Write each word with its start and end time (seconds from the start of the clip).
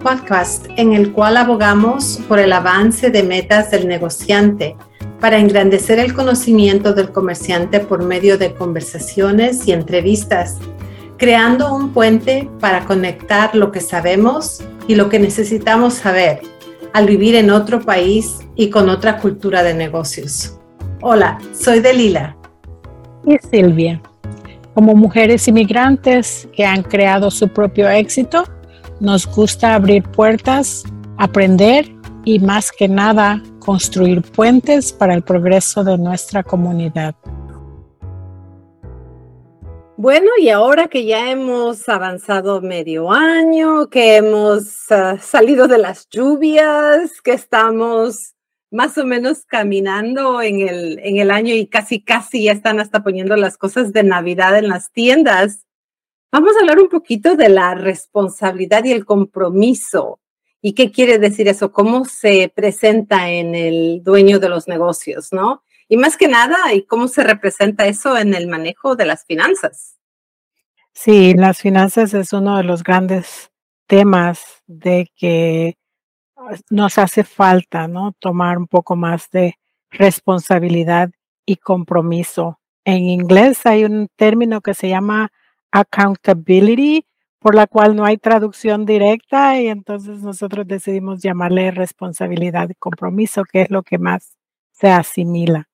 Podcast 0.00 0.66
en 0.76 0.94
el 0.94 1.12
cual 1.12 1.36
abogamos 1.36 2.20
por 2.26 2.38
el 2.38 2.52
avance 2.52 3.10
de 3.10 3.22
metas 3.22 3.70
del 3.70 3.86
negociante 3.86 4.74
para 5.20 5.38
engrandecer 5.38 5.98
el 5.98 6.14
conocimiento 6.14 6.94
del 6.94 7.12
comerciante 7.12 7.80
por 7.80 8.02
medio 8.02 8.38
de 8.38 8.54
conversaciones 8.54 9.68
y 9.68 9.72
entrevistas, 9.72 10.56
creando 11.18 11.74
un 11.74 11.92
puente 11.92 12.48
para 12.60 12.86
conectar 12.86 13.54
lo 13.54 13.70
que 13.70 13.80
sabemos 13.80 14.62
y 14.88 14.94
lo 14.94 15.10
que 15.10 15.18
necesitamos 15.18 15.94
saber 15.94 16.40
al 16.94 17.06
vivir 17.06 17.34
en 17.34 17.50
otro 17.50 17.80
país 17.80 18.38
y 18.56 18.70
con 18.70 18.88
otra 18.88 19.18
cultura 19.18 19.62
de 19.62 19.74
negocios. 19.74 20.58
Hola, 21.02 21.38
soy 21.52 21.80
Delila. 21.80 22.36
Y 23.26 23.36
Silvia. 23.38 24.00
Como 24.74 24.94
mujeres 24.94 25.46
inmigrantes 25.46 26.48
que 26.54 26.64
han 26.64 26.82
creado 26.82 27.30
su 27.30 27.48
propio 27.48 27.88
éxito, 27.90 28.44
nos 29.00 29.26
gusta 29.26 29.74
abrir 29.74 30.02
puertas, 30.04 30.84
aprender 31.18 31.86
y 32.24 32.38
más 32.38 32.70
que 32.70 32.88
nada 32.88 33.42
construir 33.58 34.22
puentes 34.22 34.92
para 34.92 35.14
el 35.14 35.22
progreso 35.22 35.82
de 35.84 35.98
nuestra 35.98 36.42
comunidad. 36.42 37.14
Bueno, 39.96 40.30
y 40.38 40.48
ahora 40.48 40.88
que 40.88 41.04
ya 41.04 41.30
hemos 41.30 41.86
avanzado 41.88 42.62
medio 42.62 43.10
año, 43.10 43.90
que 43.90 44.16
hemos 44.16 44.90
ah, 44.90 45.18
salido 45.20 45.68
de 45.68 45.76
las 45.76 46.08
lluvias, 46.08 47.20
que 47.20 47.32
estamos 47.32 48.34
más 48.70 48.96
o 48.96 49.04
menos 49.04 49.44
caminando 49.44 50.40
en 50.40 50.66
el, 50.66 50.98
en 51.00 51.18
el 51.18 51.30
año 51.30 51.54
y 51.54 51.66
casi, 51.66 52.02
casi 52.02 52.44
ya 52.44 52.52
están 52.52 52.80
hasta 52.80 53.02
poniendo 53.02 53.36
las 53.36 53.58
cosas 53.58 53.92
de 53.92 54.02
Navidad 54.02 54.56
en 54.56 54.68
las 54.68 54.90
tiendas, 54.90 55.66
Vamos 56.32 56.56
a 56.56 56.60
hablar 56.60 56.78
un 56.78 56.88
poquito 56.88 57.34
de 57.34 57.48
la 57.48 57.74
responsabilidad 57.74 58.84
y 58.84 58.92
el 58.92 59.04
compromiso. 59.04 60.20
¿Y 60.62 60.74
qué 60.74 60.92
quiere 60.92 61.18
decir 61.18 61.48
eso? 61.48 61.72
¿Cómo 61.72 62.04
se 62.04 62.52
presenta 62.54 63.30
en 63.30 63.54
el 63.56 64.02
dueño 64.04 64.38
de 64.38 64.48
los 64.48 64.68
negocios, 64.68 65.32
no? 65.32 65.64
Y 65.88 65.96
más 65.96 66.16
que 66.16 66.28
nada, 66.28 66.72
¿y 66.72 66.84
cómo 66.84 67.08
se 67.08 67.24
representa 67.24 67.86
eso 67.86 68.16
en 68.16 68.34
el 68.34 68.46
manejo 68.46 68.94
de 68.94 69.06
las 69.06 69.24
finanzas? 69.24 69.96
Sí, 70.92 71.34
las 71.34 71.58
finanzas 71.58 72.14
es 72.14 72.32
uno 72.32 72.58
de 72.58 72.62
los 72.62 72.84
grandes 72.84 73.50
temas 73.88 74.62
de 74.68 75.10
que 75.16 75.78
ah, 76.36 76.54
nos 76.70 76.98
hace 76.98 77.24
falta, 77.24 77.88
¿no? 77.88 78.12
Tomar 78.20 78.56
un 78.56 78.68
poco 78.68 78.94
más 78.94 79.30
de 79.30 79.56
responsabilidad 79.90 81.10
y 81.44 81.56
compromiso. 81.56 82.60
En 82.84 83.08
inglés 83.08 83.66
hay 83.66 83.84
un 83.84 84.08
término 84.14 84.60
que 84.60 84.74
se 84.74 84.88
llama 84.88 85.32
accountability, 85.72 87.06
por 87.38 87.54
la 87.54 87.66
cual 87.66 87.96
no 87.96 88.04
hay 88.04 88.18
traducción 88.18 88.84
directa 88.84 89.60
y 89.60 89.68
entonces 89.68 90.22
nosotros 90.22 90.66
decidimos 90.66 91.22
llamarle 91.22 91.70
responsabilidad 91.70 92.68
y 92.70 92.74
compromiso, 92.74 93.44
que 93.44 93.62
es 93.62 93.70
lo 93.70 93.82
que 93.82 93.98
más 93.98 94.36
se 94.72 94.88
asimila. 94.88 95.68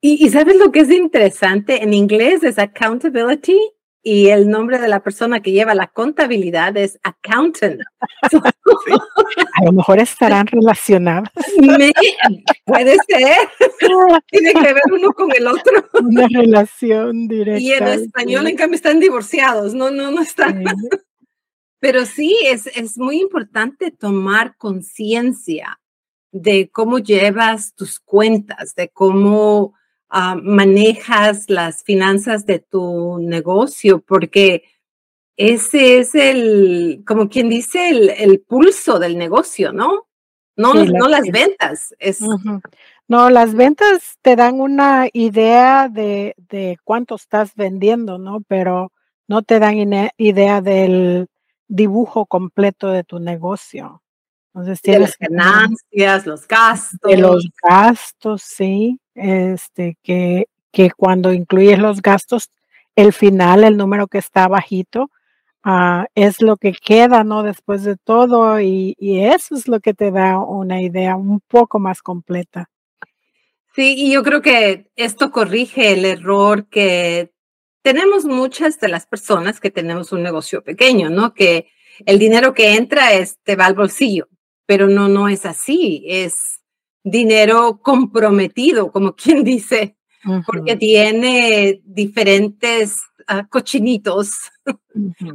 Y, 0.00 0.24
y 0.24 0.28
sabes 0.30 0.56
lo 0.56 0.72
que 0.72 0.80
es 0.80 0.90
interesante, 0.90 1.82
en 1.82 1.94
inglés 1.94 2.42
es 2.42 2.58
accountability 2.58 3.58
y 4.06 4.28
el 4.28 4.50
nombre 4.50 4.78
de 4.78 4.86
la 4.86 5.02
persona 5.02 5.40
que 5.40 5.50
lleva 5.50 5.74
la 5.74 5.86
contabilidad 5.86 6.76
es 6.76 7.00
accountant. 7.02 7.80
A 9.54 9.64
lo 9.64 9.72
mejor 9.72 9.98
estarán 9.98 10.46
relacionados. 10.46 11.30
puede 12.66 12.96
ser. 13.08 13.48
Tiene 14.30 14.52
que 14.52 14.74
ver 14.74 14.82
uno 14.92 15.10
con 15.12 15.34
el 15.34 15.46
otro. 15.46 15.88
Una 15.94 16.28
relación 16.28 17.26
directa. 17.26 17.60
Y 17.60 17.72
en 17.72 17.86
español, 17.86 18.46
en 18.46 18.56
cambio, 18.56 18.76
están 18.76 19.00
divorciados. 19.00 19.72
No, 19.72 19.90
no, 19.90 20.10
no 20.10 20.20
están. 20.20 20.62
Pero 21.80 22.04
sí, 22.04 22.36
es, 22.44 22.66
es 22.66 22.98
muy 22.98 23.20
importante 23.20 23.90
tomar 23.90 24.56
conciencia 24.58 25.80
de 26.30 26.68
cómo 26.70 26.98
llevas 26.98 27.74
tus 27.74 28.00
cuentas, 28.00 28.74
de 28.74 28.90
cómo 28.90 29.74
Ah, 30.16 30.36
manejas 30.40 31.50
las 31.50 31.82
finanzas 31.82 32.46
de 32.46 32.60
tu 32.60 33.18
negocio, 33.18 33.98
porque 33.98 34.62
ese 35.36 35.98
es 35.98 36.14
el, 36.14 37.02
como 37.04 37.28
quien 37.28 37.48
dice, 37.48 37.88
el, 37.88 38.40
pulso 38.40 39.00
del 39.00 39.18
negocio, 39.18 39.72
¿no? 39.72 40.06
No, 40.54 40.72
no 40.72 41.08
las 41.08 41.26
ventas. 41.26 41.96
Es... 41.98 42.20
No, 43.08 43.28
las 43.28 43.56
ventas 43.56 44.16
te 44.22 44.36
dan 44.36 44.60
una 44.60 45.08
idea 45.12 45.88
de, 45.88 46.36
de, 46.36 46.78
cuánto 46.84 47.16
estás 47.16 47.56
vendiendo, 47.56 48.16
¿no? 48.16 48.40
Pero 48.46 48.92
no 49.26 49.42
te 49.42 49.58
dan 49.58 50.10
idea 50.16 50.60
del 50.60 51.26
dibujo 51.66 52.26
completo 52.26 52.90
de 52.90 53.02
tu 53.02 53.18
negocio. 53.18 54.03
Entonces 54.54 54.80
tienes 54.80 55.16
de 55.18 55.26
las 55.28 55.30
ganancias, 55.30 56.26
los 56.26 56.46
gastos. 56.46 57.10
De 57.10 57.16
los 57.16 57.48
gastos, 57.62 58.42
sí 58.42 59.00
este, 59.14 59.96
que, 60.02 60.48
que 60.72 60.90
cuando 60.90 61.32
incluyes 61.32 61.78
los 61.78 62.02
gastos, 62.02 62.50
el 62.96 63.12
final, 63.12 63.64
el 63.64 63.76
número 63.76 64.06
que 64.06 64.18
está 64.18 64.48
bajito, 64.48 65.10
ah, 65.62 66.06
es 66.14 66.42
lo 66.42 66.56
que 66.56 66.72
queda, 66.72 67.24
¿no? 67.24 67.42
Después 67.42 67.84
de 67.84 67.96
todo, 67.96 68.60
y, 68.60 68.94
y, 68.98 69.20
eso 69.20 69.54
es 69.54 69.68
lo 69.68 69.80
que 69.80 69.94
te 69.94 70.10
da 70.10 70.38
una 70.38 70.82
idea 70.82 71.16
un 71.16 71.40
poco 71.40 71.78
más 71.78 72.02
completa. 72.02 72.70
Sí, 73.74 73.94
y 73.96 74.12
yo 74.12 74.22
creo 74.22 74.40
que 74.40 74.88
esto 74.94 75.32
corrige 75.32 75.92
el 75.92 76.04
error 76.04 76.68
que 76.68 77.32
tenemos 77.82 78.24
muchas 78.24 78.78
de 78.78 78.88
las 78.88 79.06
personas 79.06 79.60
que 79.60 79.70
tenemos 79.70 80.12
un 80.12 80.22
negocio 80.22 80.62
pequeño, 80.62 81.10
¿no? 81.10 81.34
Que 81.34 81.68
el 82.06 82.18
dinero 82.18 82.54
que 82.54 82.76
entra 82.76 83.12
es, 83.12 83.38
te 83.42 83.56
va 83.56 83.66
al 83.66 83.74
bolsillo, 83.74 84.28
pero 84.66 84.88
no, 84.88 85.08
no 85.08 85.28
es 85.28 85.46
así, 85.46 86.04
es 86.06 86.60
dinero 87.02 87.80
comprometido, 87.82 88.90
como 88.90 89.14
quien 89.16 89.44
dice, 89.44 89.96
porque 90.46 90.76
tiene 90.76 91.82
diferentes 91.84 92.96
ah, 93.26 93.46
cochinitos 93.46 94.50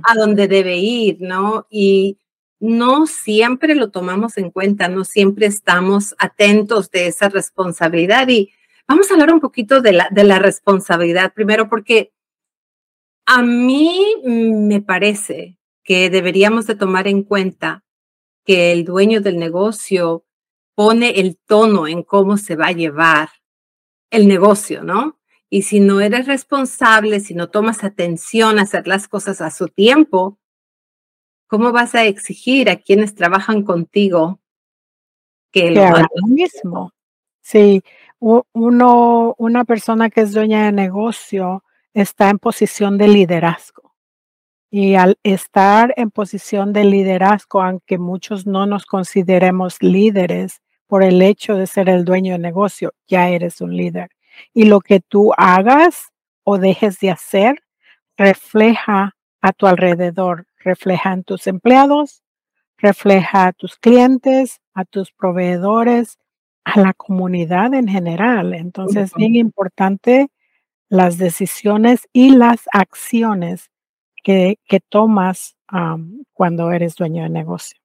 a 0.04 0.16
donde 0.16 0.48
debe 0.48 0.78
ir, 0.78 1.18
¿no? 1.20 1.68
Y 1.70 2.18
no 2.60 3.06
siempre 3.06 3.76
lo 3.76 3.92
tomamos 3.92 4.38
en 4.38 4.50
cuenta, 4.50 4.90
no 4.90 5.06
siempre 5.06 5.46
estamos 5.46 6.16
atentos 6.18 6.90
de 6.90 7.08
esa 7.08 7.30
responsabilidad. 7.30 8.28
Y 8.30 8.52
vamos 8.88 9.10
a 9.10 9.14
hablar 9.14 9.32
un 9.32 9.40
poquito 9.40 9.80
de 9.80 9.94
la, 9.94 10.10
de 10.12 10.24
la 10.24 10.40
responsabilidad 10.40 11.34
primero, 11.34 11.70
porque 11.70 12.12
a 13.28 13.44
mí 13.44 14.04
me 14.24 14.82
parece 14.82 15.58
que 15.84 16.10
deberíamos 16.10 16.66
de 16.66 16.76
tomar 16.76 17.08
en 17.08 17.24
cuenta 17.24 17.84
que 18.50 18.72
el 18.72 18.84
dueño 18.84 19.22
del 19.22 19.38
negocio 19.38 20.26
pone 20.74 21.20
el 21.20 21.38
tono 21.38 21.88
en 21.88 22.02
cómo 22.02 22.36
se 22.36 22.56
va 22.56 22.70
a 22.70 22.72
llevar 22.72 23.30
el 24.10 24.28
negocio, 24.28 24.84
¿no? 24.84 25.20
Y 25.52 25.62
si 25.62 25.80
no 25.80 26.02
eres 26.02 26.26
responsable, 26.26 27.20
si 27.20 27.36
no 27.36 27.52
tomas 27.52 27.84
atención 27.84 28.58
a 28.58 28.64
hacer 28.64 28.88
las 28.88 29.08
cosas 29.08 29.40
a 29.42 29.52
su 29.52 29.68
tiempo, 29.68 30.40
¿cómo 31.46 31.72
vas 31.72 31.94
a 31.94 32.06
exigir 32.06 32.72
a 32.72 32.78
quienes 32.78 33.14
trabajan 33.14 33.62
contigo 33.62 34.40
que, 35.52 35.70
lo 35.70 35.84
hagan 35.84 36.08
lo 36.16 36.28
mismo? 36.30 36.92
Sí, 37.42 37.84
uno, 38.18 39.36
una 39.38 39.64
persona 39.64 40.10
que 40.10 40.22
es 40.22 40.34
dueña 40.34 40.66
de 40.66 40.72
negocio 40.72 41.64
está 41.94 42.32
en 42.32 42.40
posición 42.40 42.98
de 42.98 43.10
liderazgo. 43.10 43.89
Y 44.72 44.96
al 44.96 45.18
estar 45.24 45.94
en 45.98 46.12
posición 46.12 46.74
de 46.74 46.84
liderazgo, 46.84 47.62
aunque 47.62 47.98
muchos 47.98 48.46
no 48.46 48.66
nos 48.66 48.86
consideremos 48.86 49.82
líderes, 49.82 50.62
por 50.90 51.04
el 51.04 51.22
hecho 51.22 51.56
de 51.56 51.68
ser 51.68 51.88
el 51.88 52.04
dueño 52.04 52.34
de 52.34 52.40
negocio, 52.40 52.94
ya 53.08 53.30
eres 53.30 53.62
un 53.62 53.78
líder. 53.78 54.10
Y 54.56 54.66
lo 54.66 54.80
que 54.82 55.00
tú 55.00 55.32
hagas 55.38 56.12
o 56.44 56.58
dejes 56.58 57.00
de 57.00 57.12
hacer 57.12 57.62
refleja 58.18 59.16
a 59.40 59.54
tu 59.54 59.68
alrededor, 59.68 60.48
refleja 60.58 61.14
en 61.14 61.24
tus 61.24 61.46
empleados, 61.46 62.24
refleja 62.78 63.46
a 63.46 63.54
tus 63.54 63.78
clientes, 63.78 64.62
a 64.74 64.84
tus 64.84 65.12
proveedores, 65.12 66.18
a 66.64 66.80
la 66.80 66.94
comunidad 66.94 67.76
en 67.76 67.88
general. 67.88 68.56
Entonces, 68.56 69.12
es 69.12 69.14
bien 69.14 69.36
importante 69.36 70.30
las 70.90 71.20
decisiones 71.20 72.08
y 72.14 72.32
las 72.32 72.68
acciones 72.74 73.69
que, 74.24 74.58
que 74.68 74.80
tomas 74.80 75.56
cuando 76.34 76.72
eres 76.72 76.96
dueño 76.96 77.24
de 77.24 77.30
negocio. 77.30 77.80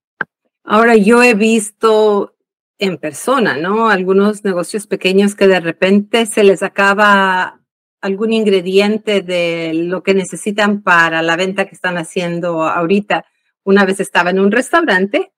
Ahora, 0.64 0.96
yo 0.96 1.22
he 1.22 1.34
visto 1.34 2.34
en 2.78 2.98
persona, 2.98 3.56
¿no? 3.56 3.88
Algunos 3.88 4.44
negocios 4.44 4.86
pequeños 4.86 5.34
que 5.34 5.46
de 5.46 5.60
repente 5.60 6.26
se 6.26 6.44
les 6.44 6.62
acaba 6.62 7.60
algún 8.00 8.32
ingrediente 8.32 9.22
de 9.22 9.72
lo 9.74 10.02
que 10.02 10.14
necesitan 10.14 10.82
para 10.82 11.22
la 11.22 11.36
venta 11.36 11.66
que 11.66 11.74
están 11.74 11.96
haciendo 11.96 12.62
ahorita. 12.62 13.24
Una 13.62 13.84
vez 13.84 14.00
estaba 14.00 14.30
en 14.30 14.40
un 14.40 14.52
restaurante 14.52 15.32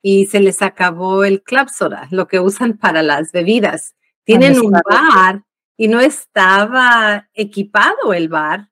y 0.00 0.26
se 0.26 0.40
les 0.40 0.62
acabó 0.62 1.24
el 1.24 1.42
club 1.42 1.68
soda, 1.68 2.08
lo 2.10 2.26
que 2.26 2.40
usan 2.40 2.76
para 2.76 3.02
las 3.02 3.32
bebidas. 3.32 3.94
Tienen 4.24 4.60
un 4.60 4.72
bar 4.72 5.44
y 5.76 5.88
no 5.88 6.00
estaba 6.00 7.28
equipado 7.34 8.12
el 8.14 8.28
bar 8.28 8.71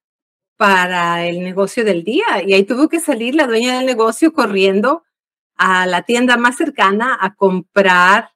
para 0.61 1.25
el 1.25 1.41
negocio 1.41 1.87
del 1.87 2.05
día. 2.05 2.43
Y 2.47 2.53
ahí 2.53 2.65
tuvo 2.65 2.91
que 2.91 3.01
salir 3.01 3.35
la 3.35 3.47
dueña 3.47 3.79
del 3.79 3.87
negocio 3.87 4.35
corriendo 4.35 5.05
a 5.57 5.87
la 5.87 6.03
tienda 6.03 6.37
más 6.37 6.57
cercana 6.57 7.17
a 7.19 7.35
comprar 7.35 8.33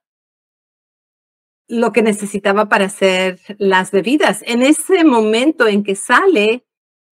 lo 1.67 1.91
que 1.91 2.01
necesitaba 2.01 2.67
para 2.67 2.85
hacer 2.85 3.39
las 3.59 3.91
bebidas. 3.91 4.41
En 4.47 4.63
ese 4.63 5.03
momento 5.03 5.67
en 5.67 5.83
que 5.83 5.93
sale, 5.93 6.65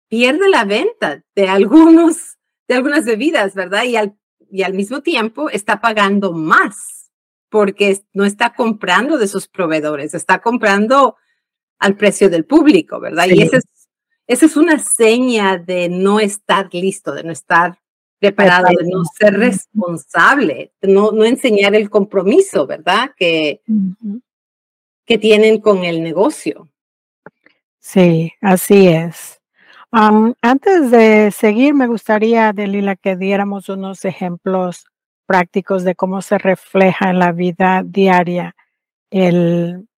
pierde 0.08 0.48
la 0.48 0.64
venta 0.64 1.24
de 1.34 1.48
algunos, 1.48 2.38
de 2.68 2.76
algunas 2.76 3.04
bebidas, 3.04 3.56
¿verdad? 3.56 3.82
Y 3.82 3.96
al, 3.96 4.16
y 4.48 4.62
al 4.62 4.74
mismo 4.74 5.00
tiempo 5.00 5.50
está 5.50 5.80
pagando 5.80 6.32
más 6.32 7.10
porque 7.48 7.98
no 8.12 8.24
está 8.24 8.54
comprando 8.54 9.18
de 9.18 9.26
sus 9.26 9.48
proveedores, 9.48 10.14
está 10.14 10.40
comprando 10.40 11.16
al 11.80 11.96
precio 11.96 12.30
del 12.30 12.44
público, 12.44 13.00
¿verdad? 13.00 13.26
Y 13.26 13.42
esa 13.42 13.56
es, 13.56 13.64
esa 14.30 14.46
es 14.46 14.56
una 14.56 14.78
seña 14.78 15.58
de 15.58 15.88
no 15.88 16.20
estar 16.20 16.72
listo, 16.72 17.12
de 17.12 17.24
no 17.24 17.32
estar 17.32 17.76
preparado, 18.20 18.68
de 18.68 18.88
no 18.88 19.02
ser 19.04 19.34
responsable, 19.34 20.72
de 20.80 20.92
no, 20.92 21.10
no 21.10 21.24
enseñar 21.24 21.74
el 21.74 21.90
compromiso, 21.90 22.64
¿verdad? 22.64 23.10
Que, 23.16 23.60
que 25.04 25.18
tienen 25.18 25.60
con 25.60 25.82
el 25.82 26.00
negocio. 26.04 26.68
Sí, 27.80 28.32
así 28.40 28.86
es. 28.86 29.40
antes 29.90 30.92
de 30.92 31.32
seguir, 31.32 31.74
me 31.74 31.88
gustaría, 31.88 32.52
Delila, 32.52 32.94
que 32.94 33.16
diéramos 33.16 33.68
unos 33.68 34.04
ejemplos 34.04 34.86
prácticos 35.26 35.82
de 35.82 35.96
cómo 35.96 36.22
se 36.22 36.38
refleja 36.38 37.10
en 37.10 37.18
la 37.18 37.32
vida 37.32 37.82
diaria 37.84 38.54
el, 39.10 39.88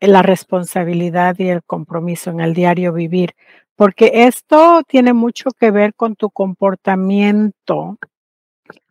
la 0.00 0.22
responsabilidad 0.22 1.36
y 1.38 1.48
el 1.48 1.62
compromiso 1.62 2.30
en 2.30 2.40
el 2.40 2.54
diario 2.54 2.92
vivir, 2.92 3.34
porque 3.76 4.10
esto 4.26 4.82
tiene 4.86 5.12
mucho 5.12 5.50
que 5.58 5.70
ver 5.70 5.94
con 5.94 6.16
tu 6.16 6.30
comportamiento 6.30 7.98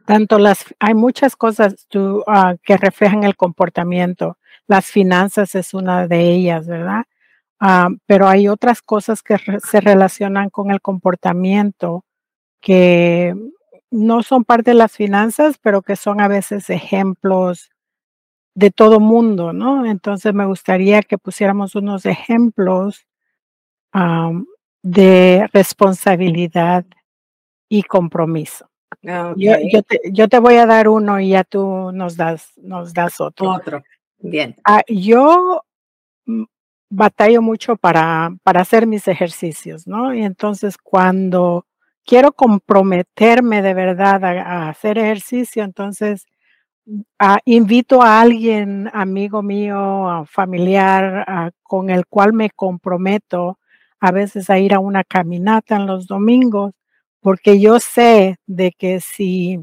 tanto 0.06 0.38
las, 0.40 0.66
hay 0.80 0.94
muchas 0.94 1.36
cosas 1.36 1.88
ah, 2.28 2.56
que 2.63 2.78
reflejan 2.78 3.24
el 3.24 3.36
comportamiento. 3.36 4.38
Las 4.68 4.86
finanzas 4.86 5.56
es 5.56 5.74
una 5.74 6.07
de 6.07 6.31
ellas, 6.31 6.68
¿verdad? 6.68 7.04
Ah, 7.60 7.90
pero 8.06 8.28
hay 8.28 8.48
otras 8.48 8.81
cosas 8.81 9.24
que 9.24 9.38
se 9.63 9.81
relacionan 9.81 10.50
con 10.50 10.72
el 10.72 10.81
comportamiento 10.81 12.06
que 12.62 13.36
no 13.92 14.24
son 14.24 14.44
parte 14.44 14.72
de 14.72 14.75
las 14.75 14.94
finanzas, 14.94 15.57
pero 15.62 15.81
que 15.81 15.96
son 15.96 16.22
a 16.22 16.28
veces 16.28 16.69
ejemplos 16.69 17.72
de 18.56 18.72
todo 18.72 19.00
mundo, 19.00 19.54
¿no? 19.54 19.86
Entonces 19.86 20.34
me 20.34 20.46
gustaría 20.46 21.02
que 21.02 21.18
pusiéramos 21.18 21.75
unos 21.75 22.06
ejemplos 22.06 23.06
de 24.81 25.48
responsabilidad 25.54 26.86
y 27.69 27.84
compromiso. 27.84 28.69
Ah, 29.07 29.34
yo, 29.36 29.84
te, 29.84 30.00
yo, 30.12 30.28
te, 30.28 30.40
voy 30.40 30.56
a 30.56 30.66
dar 30.66 30.88
uno 30.88 31.19
y 31.19 31.30
ya 31.30 31.44
tú 31.44 31.92
nos 31.94 32.18
das, 32.18 32.54
nos 32.57 32.94
das 32.94 33.19
otro. 33.19 33.52
Otro, 33.52 33.84
bien. 34.18 34.56
Ah, 34.63 34.81
yo 34.88 35.63
mm, 36.25 36.44
batallo 36.90 37.42
mucho 37.42 37.75
para, 37.75 38.36
para 38.44 38.62
hacer 38.62 38.88
mis 38.88 39.07
ejercicios, 39.07 39.88
¿no? 39.88 40.13
Y 40.13 40.24
entonces 40.24 40.78
cuando 40.78 41.66
quiero 42.06 42.31
comprometerme 42.31 43.62
de 43.62 43.74
verdad 43.74 44.24
a, 44.24 44.69
hacer 44.69 44.98
ejercicio, 44.98 45.63
entonces 45.63 46.25
invito 47.46 48.02
a 48.02 48.22
alguien, 48.22 48.90
amigo 48.94 49.42
mío, 49.42 50.26
familiar, 50.28 51.54
con 51.64 51.90
el 51.90 52.06
cual 52.06 52.34
me 52.34 52.50
comprometo 52.50 53.60
a 54.00 54.12
veces 54.12 54.50
a 54.50 54.60
ir 54.60 54.74
a 54.74 54.80
una 54.80 55.04
caminata 55.04 55.76
en 55.76 55.88
los 55.88 56.08
domingos 56.08 56.74
porque 57.22 57.60
yo 57.60 57.80
sé 57.80 58.38
de 58.46 58.72
que 58.72 59.00
si, 59.02 59.60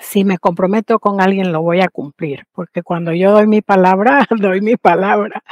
si 0.00 0.24
me 0.24 0.38
comprometo 0.38 1.00
con 1.00 1.20
alguien 1.20 1.52
lo 1.52 1.62
voy 1.62 1.80
a 1.80 1.88
cumplir, 1.88 2.44
porque 2.52 2.84
cuando 2.84 3.12
yo 3.12 3.32
doy 3.32 3.48
mi 3.48 3.60
palabra, 3.60 4.24
doy 4.38 4.60
mi 4.60 4.76
palabra. 4.76 5.42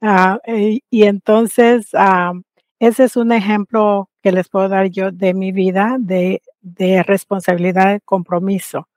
Ah, 0.00 0.38
y, 0.46 1.04
entonces, 1.04 1.90
ah, 1.94 2.32
ese 2.80 3.04
es 3.04 3.16
un 3.16 3.32
ejemplo 3.32 4.08
que 4.22 4.32
les 4.32 4.48
puedo 4.48 4.68
dar 4.70 4.86
yo 4.88 5.12
de 5.12 5.34
mi 5.34 5.52
vida, 5.52 5.96
de, 6.00 6.42
de 6.62 7.02
responsabilidad, 7.02 7.92
de 7.92 8.00
compromiso 8.00 8.88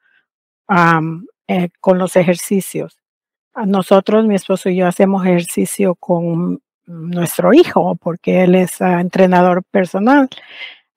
eh, 1.47 1.69
con 1.79 1.97
los 1.97 2.15
ejercicios. 2.15 2.97
Nosotros, 3.65 4.25
mi 4.25 4.35
esposo 4.35 4.69
y 4.69 4.77
yo, 4.77 4.87
hacemos 4.87 5.25
ejercicio 5.25 5.95
con 5.95 6.61
nuestro 6.85 7.53
hijo, 7.53 7.95
porque 7.95 8.43
él 8.43 8.55
es 8.55 8.81
ah, 8.81 8.99
entrenador 8.99 9.63
personal. 9.63 10.29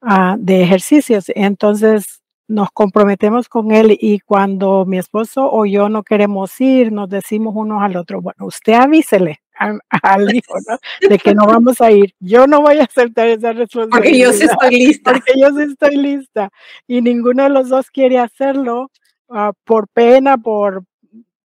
Ah, 0.00 0.36
de 0.38 0.62
ejercicios. 0.62 1.26
Entonces 1.34 2.22
nos 2.46 2.70
comprometemos 2.70 3.48
con 3.48 3.72
él 3.72 3.96
y 4.00 4.20
cuando 4.20 4.86
mi 4.86 4.98
esposo 4.98 5.50
o 5.52 5.66
yo 5.66 5.88
no 5.88 6.02
queremos 6.02 6.58
ir, 6.60 6.92
nos 6.92 7.10
decimos 7.10 7.52
unos 7.56 7.82
al 7.82 7.96
otro, 7.96 8.22
bueno, 8.22 8.46
usted 8.46 8.74
avísele 8.74 9.40
al 9.58 10.34
hijo, 10.34 10.54
¿no? 10.68 10.78
De 11.08 11.18
que 11.18 11.34
no 11.34 11.46
vamos 11.46 11.80
a 11.80 11.90
ir. 11.90 12.14
Yo 12.20 12.46
no 12.46 12.62
voy 12.62 12.78
a 12.78 12.84
aceptar 12.84 13.26
esa 13.26 13.52
responsabilidad. 13.52 13.90
Porque 13.90 14.18
yo 14.18 14.32
sí 14.32 14.44
estoy 14.44 14.70
lista. 14.70 15.12
Porque 15.12 15.32
yo 15.36 15.50
sí 15.50 15.62
estoy 15.62 15.96
lista. 15.96 16.50
Y 16.86 17.02
ninguno 17.02 17.42
de 17.42 17.50
los 17.50 17.68
dos 17.68 17.90
quiere 17.90 18.20
hacerlo 18.20 18.90
ah, 19.28 19.52
por 19.64 19.88
pena, 19.88 20.38
por 20.38 20.84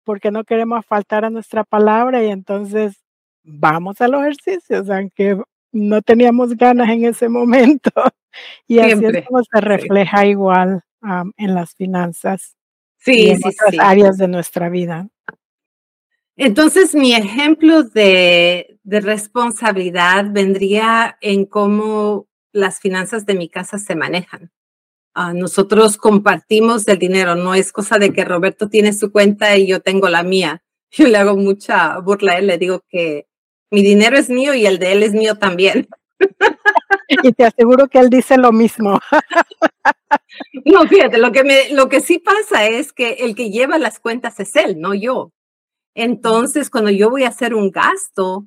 porque 0.04 0.30
no 0.30 0.42
queremos 0.44 0.86
faltar 0.86 1.26
a 1.26 1.30
nuestra 1.30 1.64
palabra 1.64 2.24
y 2.24 2.28
entonces 2.28 3.04
vamos 3.42 4.00
a 4.00 4.08
los 4.08 4.22
ejercicios, 4.22 4.88
aunque 4.88 5.38
no 5.70 6.00
teníamos 6.00 6.56
ganas 6.56 6.88
en 6.88 7.04
ese 7.04 7.28
momento. 7.28 7.90
Y 8.68 8.78
así 8.78 9.04
es 9.04 9.26
como 9.26 9.42
se 9.42 9.60
refleja 9.60 10.24
igual 10.26 10.82
en 11.38 11.54
las 11.54 11.74
finanzas 11.74 12.56
sí, 12.98 13.22
y 13.22 13.30
en 13.30 13.38
otras 13.38 13.74
áreas 13.80 14.16
de 14.16 14.28
nuestra 14.28 14.68
vida. 14.68 15.08
Entonces, 16.36 16.94
mi 16.94 17.14
ejemplo 17.14 17.82
de, 17.82 18.78
de 18.84 19.00
responsabilidad 19.00 20.26
vendría 20.30 21.18
en 21.20 21.46
cómo 21.46 22.28
las 22.52 22.78
finanzas 22.78 23.26
de 23.26 23.34
mi 23.34 23.48
casa 23.48 23.78
se 23.78 23.96
manejan. 23.96 24.52
Nosotros 25.34 25.96
compartimos 25.96 26.86
el 26.86 26.98
dinero, 26.98 27.34
no 27.34 27.54
es 27.54 27.72
cosa 27.72 27.98
de 27.98 28.12
que 28.12 28.24
Roberto 28.24 28.68
tiene 28.68 28.92
su 28.92 29.10
cuenta 29.10 29.56
y 29.56 29.66
yo 29.66 29.80
tengo 29.80 30.08
la 30.08 30.22
mía. 30.22 30.62
Yo 30.90 31.06
le 31.06 31.18
hago 31.18 31.36
mucha 31.36 31.98
burla 31.98 32.32
a 32.32 32.38
él, 32.38 32.46
le 32.46 32.56
digo 32.56 32.82
que 32.88 33.26
mi 33.70 33.82
dinero 33.82 34.16
es 34.16 34.30
mío 34.30 34.54
y 34.54 34.64
el 34.64 34.78
de 34.78 34.92
él 34.92 35.02
es 35.02 35.12
mío 35.12 35.36
también. 35.36 35.88
Y 37.22 37.32
te 37.32 37.44
aseguro 37.44 37.88
que 37.88 37.98
él 37.98 38.10
dice 38.10 38.36
lo 38.36 38.52
mismo. 38.52 39.00
No, 40.64 40.86
fíjate, 40.86 41.18
lo 41.18 41.32
que, 41.32 41.44
me, 41.44 41.70
lo 41.70 41.88
que 41.88 42.00
sí 42.00 42.18
pasa 42.18 42.66
es 42.66 42.92
que 42.92 43.14
el 43.20 43.34
que 43.34 43.50
lleva 43.50 43.78
las 43.78 43.98
cuentas 43.98 44.38
es 44.40 44.54
él, 44.56 44.80
no 44.80 44.94
yo. 44.94 45.32
Entonces, 45.94 46.70
cuando 46.70 46.90
yo 46.90 47.10
voy 47.10 47.24
a 47.24 47.28
hacer 47.28 47.54
un 47.54 47.70
gasto, 47.70 48.46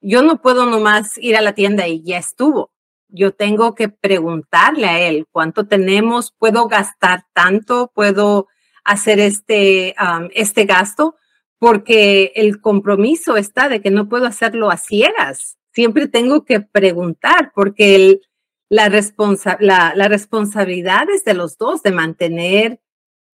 yo 0.00 0.22
no 0.22 0.40
puedo 0.40 0.66
nomás 0.66 1.16
ir 1.18 1.36
a 1.36 1.40
la 1.40 1.54
tienda 1.54 1.86
y 1.86 2.02
ya 2.02 2.18
estuvo. 2.18 2.70
Yo 3.08 3.32
tengo 3.32 3.74
que 3.74 3.88
preguntarle 3.88 4.86
a 4.86 5.00
él 5.00 5.26
cuánto 5.30 5.66
tenemos, 5.66 6.32
puedo 6.38 6.68
gastar 6.68 7.24
tanto, 7.32 7.90
puedo 7.94 8.48
hacer 8.84 9.18
este, 9.20 9.94
este 10.34 10.64
gasto, 10.64 11.16
porque 11.58 12.32
el 12.36 12.60
compromiso 12.60 13.36
está 13.36 13.68
de 13.68 13.80
que 13.80 13.90
no 13.90 14.08
puedo 14.08 14.26
hacerlo 14.26 14.70
a 14.70 14.76
ciegas. 14.76 15.58
Siempre 15.72 16.08
tengo 16.08 16.44
que 16.44 16.60
preguntar 16.60 17.52
porque 17.54 18.20
la, 18.68 18.88
la, 18.88 20.08
responsabilidad 20.08 21.08
es 21.10 21.24
de 21.24 21.34
los 21.34 21.56
dos 21.56 21.82
de 21.82 21.92
mantener 21.92 22.80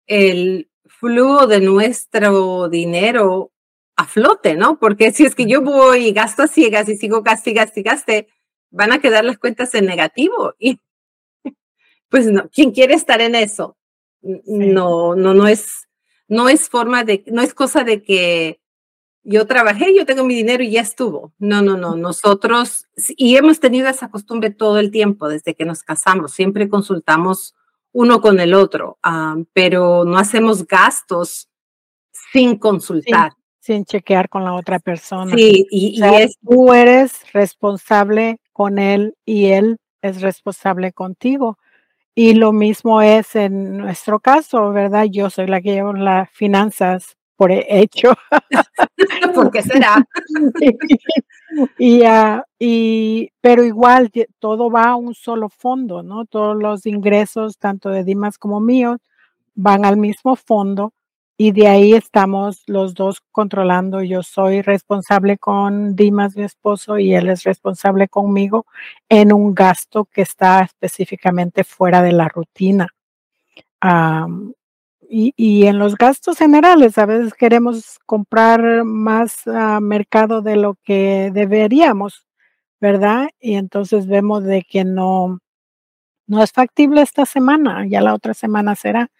el 0.06 0.70
flujo 0.86 1.46
de 1.46 1.60
nuestro 1.60 2.68
dinero 2.68 3.52
a 3.96 4.06
flote, 4.06 4.54
¿no? 4.54 4.78
Porque 4.78 5.12
si 5.12 5.24
es 5.24 5.34
que 5.34 5.46
yo 5.46 5.62
voy 5.62 6.08
y 6.08 6.12
gasto 6.12 6.42
a 6.42 6.48
ciegas 6.48 6.88
y 6.88 6.96
sigo 6.96 7.22
gasto 7.22 7.50
y 7.50 7.54
gaste, 7.54 8.28
van 8.74 8.92
a 8.92 8.98
quedar 8.98 9.24
las 9.24 9.38
cuentas 9.38 9.74
en 9.74 9.86
negativo. 9.86 10.54
Y 10.58 10.80
pues 12.08 12.26
no, 12.26 12.48
¿quién 12.50 12.72
quiere 12.72 12.94
estar 12.94 13.20
en 13.20 13.34
eso? 13.34 13.76
No, 14.20 15.14
no, 15.14 15.34
no 15.34 15.46
es, 15.48 15.88
no 16.28 16.48
es 16.48 16.68
forma 16.68 17.04
de, 17.04 17.24
no 17.28 17.42
es 17.42 17.54
cosa 17.54 17.84
de 17.84 18.02
que 18.02 18.60
yo 19.22 19.46
trabajé, 19.46 19.94
yo 19.94 20.04
tengo 20.04 20.24
mi 20.24 20.34
dinero 20.34 20.62
y 20.62 20.72
ya 20.72 20.80
estuvo. 20.80 21.32
No, 21.38 21.62
no, 21.62 21.76
no, 21.76 21.96
nosotros, 21.96 22.86
y 23.16 23.36
hemos 23.36 23.60
tenido 23.60 23.88
esa 23.88 24.10
costumbre 24.10 24.50
todo 24.50 24.78
el 24.78 24.90
tiempo, 24.90 25.28
desde 25.28 25.54
que 25.54 25.64
nos 25.64 25.82
casamos, 25.82 26.32
siempre 26.32 26.68
consultamos 26.68 27.54
uno 27.92 28.20
con 28.20 28.40
el 28.40 28.54
otro, 28.54 28.98
ah, 29.02 29.36
pero 29.52 30.04
no 30.04 30.18
hacemos 30.18 30.66
gastos 30.66 31.48
sin 32.32 32.58
consultar. 32.58 33.32
sin 33.60 33.84
chequear 33.86 34.28
con 34.28 34.44
la 34.44 34.52
otra 34.52 34.78
persona. 34.78 35.34
Sí, 35.34 35.66
y, 35.70 36.02
es, 36.02 36.36
tú 36.46 36.74
eres 36.74 37.12
responsable 37.32 38.38
con 38.54 38.78
él 38.78 39.16
y 39.26 39.46
él 39.46 39.76
es 40.00 40.22
responsable 40.22 40.92
contigo. 40.92 41.58
Y 42.14 42.34
lo 42.34 42.52
mismo 42.52 43.02
es 43.02 43.34
en 43.34 43.76
nuestro 43.76 44.20
caso, 44.20 44.70
¿verdad? 44.72 45.06
Yo 45.10 45.28
soy 45.28 45.48
la 45.48 45.60
que 45.60 45.72
llevo 45.74 45.92
las 45.92 46.30
finanzas 46.30 47.18
por 47.36 47.50
hecho. 47.50 48.14
¿Por 49.34 49.50
qué 49.50 49.62
será? 49.62 49.96
y, 51.78 52.02
y, 52.58 53.32
pero 53.40 53.64
igual 53.64 54.10
todo 54.38 54.70
va 54.70 54.84
a 54.84 54.96
un 54.96 55.14
solo 55.14 55.48
fondo, 55.48 56.02
¿no? 56.04 56.24
Todos 56.24 56.56
los 56.56 56.86
ingresos, 56.86 57.58
tanto 57.58 57.90
de 57.90 58.04
Dimas 58.04 58.38
como 58.38 58.60
míos, 58.60 59.00
van 59.54 59.84
al 59.84 59.96
mismo 59.96 60.36
fondo 60.36 60.92
y 61.36 61.52
de 61.52 61.68
ahí 61.68 61.92
estamos 61.94 62.62
los 62.66 62.94
dos 62.94 63.20
controlando. 63.32 64.02
Yo 64.02 64.22
soy 64.22 64.62
responsable 64.62 65.36
con 65.38 65.96
Dimas, 65.96 66.36
mi 66.36 66.44
esposo, 66.44 66.98
y 66.98 67.14
él 67.14 67.28
es 67.28 67.42
responsable 67.44 68.08
conmigo 68.08 68.66
en 69.08 69.32
un 69.32 69.54
gasto 69.54 70.04
que 70.04 70.22
está 70.22 70.62
específicamente 70.62 71.64
fuera 71.64 72.02
de 72.02 72.12
la 72.12 72.28
rutina. 72.28 72.88
y, 75.08 75.66
en 75.66 75.78
los 75.78 75.96
gastos 75.96 76.38
generales, 76.38 76.98
a 76.98 77.06
veces 77.06 77.34
queremos 77.34 77.98
comprar 78.06 78.84
más 78.84 79.46
uh, 79.46 79.80
mercado 79.80 80.42
de 80.42 80.56
lo 80.56 80.76
que 80.82 81.30
deberíamos, 81.32 82.26
¿verdad? 82.80 83.28
Y 83.40 83.54
entonces 83.54 84.06
vemos 84.06 84.44
de 84.44 84.62
que 84.62 84.84
no, 84.84 85.40
no 86.26 86.42
es 86.42 86.52
factible 86.52 87.02
esta 87.02 87.26
semana, 87.26 87.86
ya 87.86 88.00
la 88.00 88.14
otra 88.14 88.34
semana 88.34 88.74
será 88.76 89.10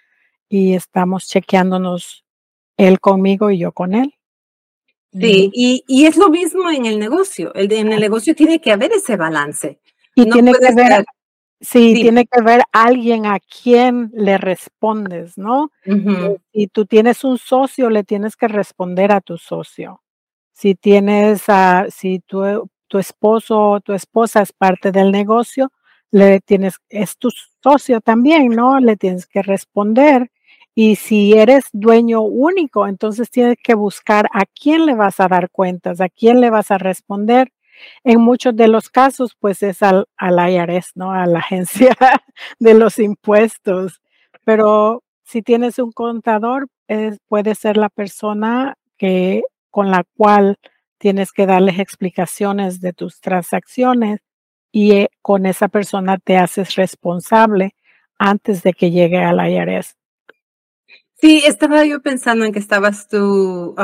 y 0.48 0.74
estamos 0.74 1.26
chequeándonos 1.26 2.24
él 2.76 3.00
conmigo 3.00 3.50
y 3.50 3.58
yo 3.58 3.72
con 3.72 3.94
él. 3.94 4.14
Sí, 5.12 5.50
y, 5.54 5.84
y 5.86 6.06
es 6.06 6.16
lo 6.16 6.28
mismo 6.28 6.70
en 6.70 6.86
el 6.86 6.98
negocio. 6.98 7.54
El 7.54 7.70
en 7.72 7.92
el 7.92 8.00
negocio 8.00 8.34
tiene 8.34 8.60
que 8.60 8.72
haber 8.72 8.92
ese 8.92 9.16
balance. 9.16 9.78
Y 10.16 10.28
tiene 10.28 10.52
que 10.52 10.74
ver, 10.74 11.04
sí, 11.60 11.94
tiene 11.94 12.26
que 12.26 12.40
ver 12.40 12.62
alguien 12.72 13.26
a 13.26 13.38
quien 13.40 14.10
le 14.12 14.38
respondes, 14.38 15.38
¿no? 15.38 15.70
Si 16.52 16.66
tú 16.68 16.86
tienes 16.86 17.22
un 17.24 17.38
socio, 17.38 17.90
le 17.90 18.02
tienes 18.04 18.36
que 18.36 18.48
responder 18.48 19.12
a 19.12 19.20
tu 19.20 19.38
socio. 19.38 20.02
Si 20.52 20.74
tienes, 20.74 21.44
a, 21.48 21.86
si 21.90 22.20
tu, 22.20 22.68
tu 22.86 22.98
esposo 22.98 23.70
o 23.70 23.80
tu 23.80 23.92
esposa 23.92 24.42
es 24.42 24.52
parte 24.52 24.92
del 24.92 25.10
negocio, 25.10 25.72
le 26.14 26.40
tienes, 26.40 26.76
es 26.90 27.18
tu 27.18 27.30
socio 27.60 28.00
también, 28.00 28.50
¿no? 28.50 28.78
Le 28.78 28.96
tienes 28.96 29.26
que 29.26 29.42
responder. 29.42 30.30
Y 30.72 30.94
si 30.94 31.32
eres 31.32 31.64
dueño 31.72 32.20
único, 32.20 32.86
entonces 32.86 33.30
tienes 33.30 33.56
que 33.60 33.74
buscar 33.74 34.28
a 34.32 34.44
quién 34.46 34.86
le 34.86 34.94
vas 34.94 35.18
a 35.18 35.26
dar 35.26 35.50
cuentas, 35.50 36.00
a 36.00 36.08
quién 36.08 36.40
le 36.40 36.50
vas 36.50 36.70
a 36.70 36.78
responder. 36.78 37.52
En 38.04 38.20
muchos 38.20 38.54
de 38.54 38.68
los 38.68 38.90
casos, 38.90 39.36
pues 39.40 39.64
es 39.64 39.82
al, 39.82 40.06
al 40.16 40.52
IRS, 40.52 40.92
¿no? 40.94 41.10
A 41.10 41.26
la 41.26 41.38
agencia 41.40 41.96
de 42.60 42.74
los 42.74 43.00
impuestos. 43.00 44.00
Pero 44.44 45.02
si 45.24 45.42
tienes 45.42 45.80
un 45.80 45.90
contador, 45.90 46.68
puede 47.26 47.56
ser 47.56 47.76
la 47.76 47.88
persona 47.88 48.76
que, 48.98 49.42
con 49.70 49.90
la 49.90 50.04
cual 50.16 50.58
tienes 50.98 51.32
que 51.32 51.46
darles 51.46 51.80
explicaciones 51.80 52.80
de 52.80 52.92
tus 52.92 53.20
transacciones 53.20 54.20
y 54.74 54.90
eh, 54.90 55.10
con 55.22 55.46
esa 55.46 55.68
persona 55.68 56.18
te 56.18 56.36
haces 56.36 56.74
responsable 56.74 57.76
antes 58.18 58.64
de 58.64 58.72
que 58.72 58.90
llegue 58.90 59.18
al 59.18 59.38
IRS. 59.48 59.94
Sí, 61.14 61.44
estaba 61.46 61.84
yo 61.84 62.02
pensando 62.02 62.44
en 62.44 62.52
que 62.52 62.58
estabas 62.58 63.06
tú 63.06 63.76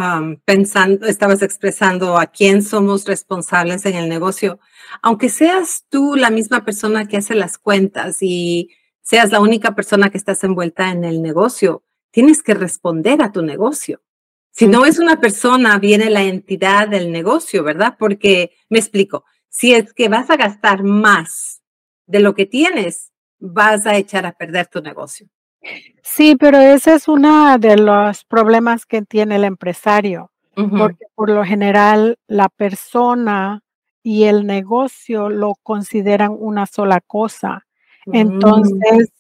pensando, 0.45 1.07
estabas 1.07 1.43
expresando 1.43 2.19
a 2.19 2.27
quién 2.27 2.65
somos 2.65 3.05
responsables 3.05 3.87
en 3.87 3.95
el 3.95 4.09
negocio. 4.09 4.59
Aunque 5.01 5.29
seas 5.29 5.87
tú 5.89 6.17
la 6.17 6.29
misma 6.29 6.65
persona 6.65 7.07
que 7.07 7.19
hace 7.19 7.37
las 7.37 7.57
cuentas 7.57 8.17
y 8.21 8.71
seas 9.01 9.31
la 9.31 9.39
única 9.39 9.77
persona 9.77 10.11
que 10.11 10.19
estás 10.19 10.43
envuelta 10.43 10.91
en 10.91 11.05
el 11.05 11.23
negocio, 11.23 11.85
tienes 12.11 12.43
que 12.43 12.55
responder 12.55 13.23
a 13.23 13.31
tu 13.31 13.43
negocio. 13.43 14.03
Si 14.51 14.67
no 14.67 14.85
es 14.85 14.99
una 14.99 15.21
persona, 15.21 15.79
viene 15.79 16.11
la 16.11 16.25
entidad 16.25 16.89
del 16.89 17.13
negocio, 17.13 17.63
¿verdad? 17.63 17.95
Porque, 17.97 18.57
me 18.69 18.81
explico, 18.81 19.25
si 19.50 19.75
es 19.75 19.92
que 19.92 20.09
vas 20.09 20.30
a 20.30 20.37
gastar 20.37 20.83
más 20.83 21.61
de 22.07 22.21
lo 22.21 22.35
que 22.35 22.47
tienes, 22.47 23.12
vas 23.38 23.87
a 23.87 23.97
echar 23.97 24.25
a 24.25 24.33
perder 24.33 24.69
tu 24.69 24.80
negocio. 24.80 25.28
Sí, 26.02 26.37
pero 26.37 26.59
ese 26.59 26.95
es 26.95 27.09
uno 27.09 27.59
de 27.59 27.76
los 27.76 28.25
problemas 28.25 28.87
que 28.87 29.02
tiene 29.02 29.37
el 29.37 29.45
empresario, 29.45 30.30
porque 30.54 31.07
por 31.14 31.30
lo 31.30 31.45
general 31.45 32.19
la 32.26 32.49
persona 32.49 33.62
y 34.02 34.25
el 34.25 34.47
negocio 34.47 35.28
lo 35.28 35.54
consideran 35.62 36.35
una 36.38 36.66
sola 36.66 37.00
cosa. 37.00 37.66
Mm. 38.07 38.14
Entonces 38.14 39.12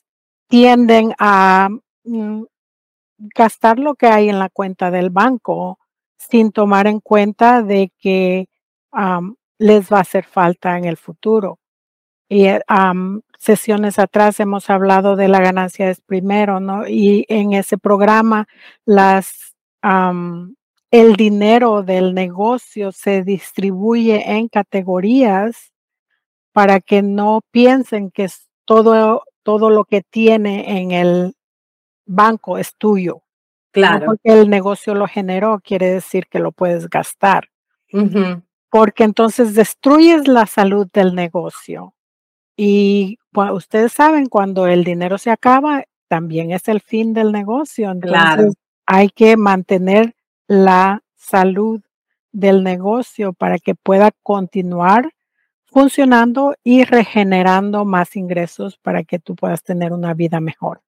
tienden 0.48 1.14
a 1.18 1.68
mm, 2.04 2.42
gastar 3.34 3.78
lo 3.78 3.94
que 3.94 4.06
hay 4.06 4.28
en 4.28 4.38
la 4.38 4.48
cuenta 4.48 4.90
del 4.90 5.10
banco 5.10 5.78
sin 6.16 6.52
tomar 6.52 6.86
en 6.86 7.00
cuenta 7.00 7.62
de 7.62 7.92
que 7.98 8.48
les 9.60 9.92
va 9.92 9.98
a 9.98 10.00
hacer 10.00 10.24
falta 10.24 10.78
en 10.78 10.86
el 10.86 10.96
futuro. 10.96 11.58
Y 12.28 12.46
sesiones 13.38 13.98
atrás 13.98 14.40
hemos 14.40 14.70
hablado 14.70 15.16
de 15.16 15.28
la 15.28 15.40
ganancia 15.40 15.90
es 15.90 16.00
primero, 16.00 16.60
¿no? 16.60 16.88
Y 16.88 17.26
en 17.28 17.52
ese 17.52 17.76
programa, 17.76 18.48
las, 18.86 19.54
el 19.82 21.16
dinero 21.16 21.82
del 21.82 22.14
negocio 22.14 22.90
se 22.90 23.22
distribuye 23.22 24.32
en 24.32 24.48
categorías 24.48 25.72
para 26.52 26.80
que 26.80 27.02
no 27.02 27.42
piensen 27.50 28.10
que 28.10 28.28
todo, 28.64 29.24
todo 29.42 29.68
lo 29.68 29.84
que 29.84 30.00
tiene 30.00 30.80
en 30.80 30.92
el 30.92 31.34
banco 32.06 32.56
es 32.56 32.74
tuyo. 32.76 33.22
Claro. 33.72 34.06
porque 34.06 34.32
el 34.32 34.50
negocio 34.50 34.96
lo 34.96 35.06
generó, 35.06 35.60
quiere 35.60 35.90
decir 35.90 36.26
que 36.26 36.40
lo 36.40 36.50
puedes 36.50 36.88
gastar 36.88 37.50
porque 38.70 39.04
entonces 39.04 39.54
destruyes 39.54 40.28
la 40.28 40.46
salud 40.46 40.88
del 40.92 41.14
negocio. 41.14 41.94
Y 42.56 43.18
ustedes 43.32 43.92
saben, 43.92 44.26
cuando 44.26 44.66
el 44.66 44.84
dinero 44.84 45.18
se 45.18 45.30
acaba, 45.30 45.84
también 46.08 46.50
es 46.52 46.68
el 46.68 46.80
fin 46.80 47.12
del 47.12 47.32
negocio. 47.32 47.90
Entonces 47.90 48.54
hay 48.86 49.08
que 49.08 49.36
mantener 49.36 50.14
la 50.46 51.02
salud 51.16 51.80
del 52.32 52.62
negocio 52.62 53.32
para 53.32 53.58
que 53.58 53.74
pueda 53.74 54.10
continuar 54.22 55.12
funcionando 55.64 56.54
y 56.64 56.84
regenerando 56.84 57.84
más 57.84 58.16
ingresos 58.16 58.78
para 58.78 59.04
que 59.04 59.18
tú 59.18 59.36
puedas 59.36 59.62
tener 59.62 59.92
una 59.92 60.14
vida 60.14 60.40
mejor. 60.40 60.82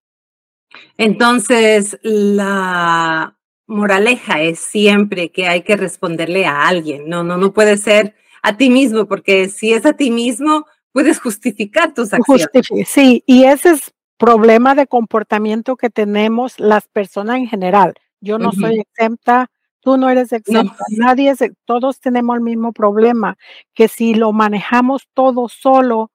Entonces, 0.96 1.98
la 2.02 3.36
moraleja 3.66 4.40
es 4.40 4.58
siempre 4.58 5.30
que 5.30 5.46
hay 5.46 5.62
que 5.62 5.76
responderle 5.76 6.46
a 6.46 6.66
alguien, 6.66 7.08
no, 7.08 7.22
no, 7.22 7.36
no 7.36 7.52
puede 7.52 7.76
ser 7.76 8.14
a 8.42 8.56
ti 8.56 8.70
mismo, 8.70 9.06
porque 9.06 9.48
si 9.48 9.72
es 9.72 9.86
a 9.86 9.92
ti 9.92 10.10
mismo, 10.10 10.66
puedes 10.92 11.20
justificar 11.20 11.94
tus 11.94 12.12
acciones. 12.12 12.48
sí, 12.86 13.22
y 13.26 13.44
ese 13.44 13.70
es 13.70 13.94
problema 14.18 14.74
de 14.74 14.86
comportamiento 14.86 15.76
que 15.76 15.90
tenemos 15.90 16.58
las 16.60 16.88
personas 16.88 17.36
en 17.38 17.46
general. 17.46 17.94
Yo 18.20 18.38
no 18.38 18.52
soy 18.52 18.80
exenta, 18.80 19.50
tú 19.80 19.96
no 19.96 20.08
eres 20.08 20.32
exenta, 20.32 20.76
nadie 20.90 21.30
es, 21.30 21.40
todos 21.64 21.98
tenemos 21.98 22.36
el 22.36 22.42
mismo 22.42 22.72
problema, 22.72 23.36
que 23.74 23.88
si 23.88 24.14
lo 24.14 24.32
manejamos 24.32 25.08
todo 25.12 25.48
solo, 25.48 26.12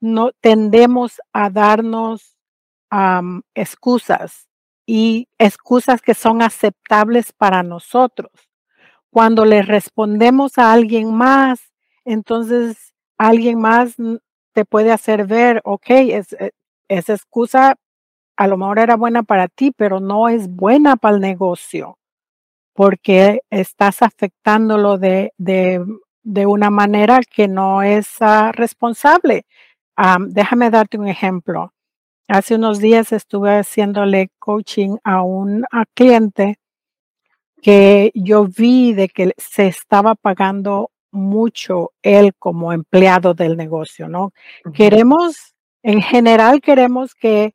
no 0.00 0.30
tendemos 0.40 1.20
a 1.32 1.50
darnos 1.50 2.36
excusas 3.54 4.49
y 4.92 5.28
excusas 5.38 6.02
que 6.02 6.14
son 6.14 6.42
aceptables 6.42 7.32
para 7.32 7.62
nosotros. 7.62 8.32
Cuando 9.08 9.44
le 9.44 9.62
respondemos 9.62 10.58
a 10.58 10.72
alguien 10.72 11.14
más, 11.14 11.60
entonces 12.04 12.92
alguien 13.16 13.60
más 13.60 13.94
te 14.52 14.64
puede 14.64 14.90
hacer 14.90 15.28
ver, 15.28 15.60
ok, 15.64 15.90
es, 15.90 16.32
eh, 16.32 16.50
esa 16.88 17.12
excusa 17.12 17.76
a 18.36 18.46
lo 18.48 18.56
mejor 18.56 18.80
era 18.80 18.96
buena 18.96 19.22
para 19.22 19.46
ti, 19.46 19.70
pero 19.70 20.00
no 20.00 20.28
es 20.28 20.48
buena 20.48 20.96
para 20.96 21.14
el 21.14 21.20
negocio, 21.20 21.96
porque 22.74 23.42
estás 23.48 24.02
afectándolo 24.02 24.98
de, 24.98 25.32
de, 25.38 25.86
de 26.24 26.46
una 26.46 26.70
manera 26.70 27.20
que 27.20 27.46
no 27.46 27.84
es 27.84 28.16
ah, 28.18 28.50
responsable. 28.50 29.46
déjame 30.30 30.68
darte 30.68 30.98
un 30.98 31.06
ejemplo. 31.06 31.72
Hace 32.30 32.54
unos 32.54 32.78
días 32.78 33.10
estuve 33.10 33.58
haciéndole 33.58 34.30
coaching 34.38 34.98
a 35.02 35.22
un 35.22 35.64
cliente 35.94 36.60
que 37.60 38.12
yo 38.14 38.46
vi 38.46 38.92
de 38.92 39.08
que 39.08 39.32
se 39.36 39.66
estaba 39.66 40.14
pagando 40.14 40.92
mucho 41.10 41.90
él 42.02 42.32
como 42.38 42.72
empleado 42.72 43.34
del 43.34 43.56
negocio, 43.56 44.08
¿no? 44.08 44.30
Queremos, 44.72 45.56
en 45.82 46.00
general 46.02 46.60
queremos 46.60 47.16
que 47.16 47.52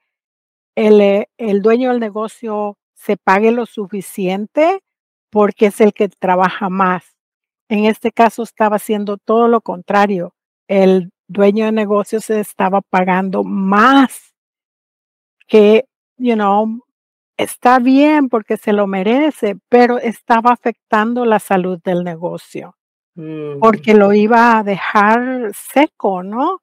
el, 0.76 1.00
eh, 1.00 1.30
el 1.38 1.62
dueño 1.62 1.92
del 1.92 2.02
negocio 2.02 2.78
se 2.96 3.16
pague 3.16 3.54
lo 3.54 3.66
suficiente 3.68 4.82
porque 5.30 5.68
es 5.68 5.80
el 5.80 5.94
que 5.94 6.10
trabaja 6.10 6.68
más. 6.68 7.16
En 7.70 7.86
este 7.86 8.12
caso 8.12 8.44
estaba 8.44 8.76
haciendo 8.76 9.16
todo 9.16 9.48
lo 9.48 9.62
contrario. 9.62 10.36
El 10.68 11.14
dueño 11.30 11.64
de 11.64 11.72
negocio 11.72 12.20
se 12.20 12.42
estaba 12.42 12.82
pagando 12.82 13.46
más 13.46 14.25
que, 15.48 15.86
you 16.18 16.36
know, 16.36 16.82
está 17.38 17.80
bien 17.80 18.30
porque 18.30 18.58
se 18.58 18.74
lo 18.74 18.88
merece, 18.88 19.58
pero 19.70 19.98
estaba 20.00 20.52
afectando 20.54 21.26
la 21.26 21.40
salud 21.40 21.80
del 21.84 22.04
negocio, 22.04 22.76
Mm, 23.16 23.60
porque 23.60 23.94
lo 23.96 24.14
iba 24.14 24.58
a 24.60 24.64
dejar 24.64 25.52
seco, 25.56 26.24
¿no? 26.24 26.60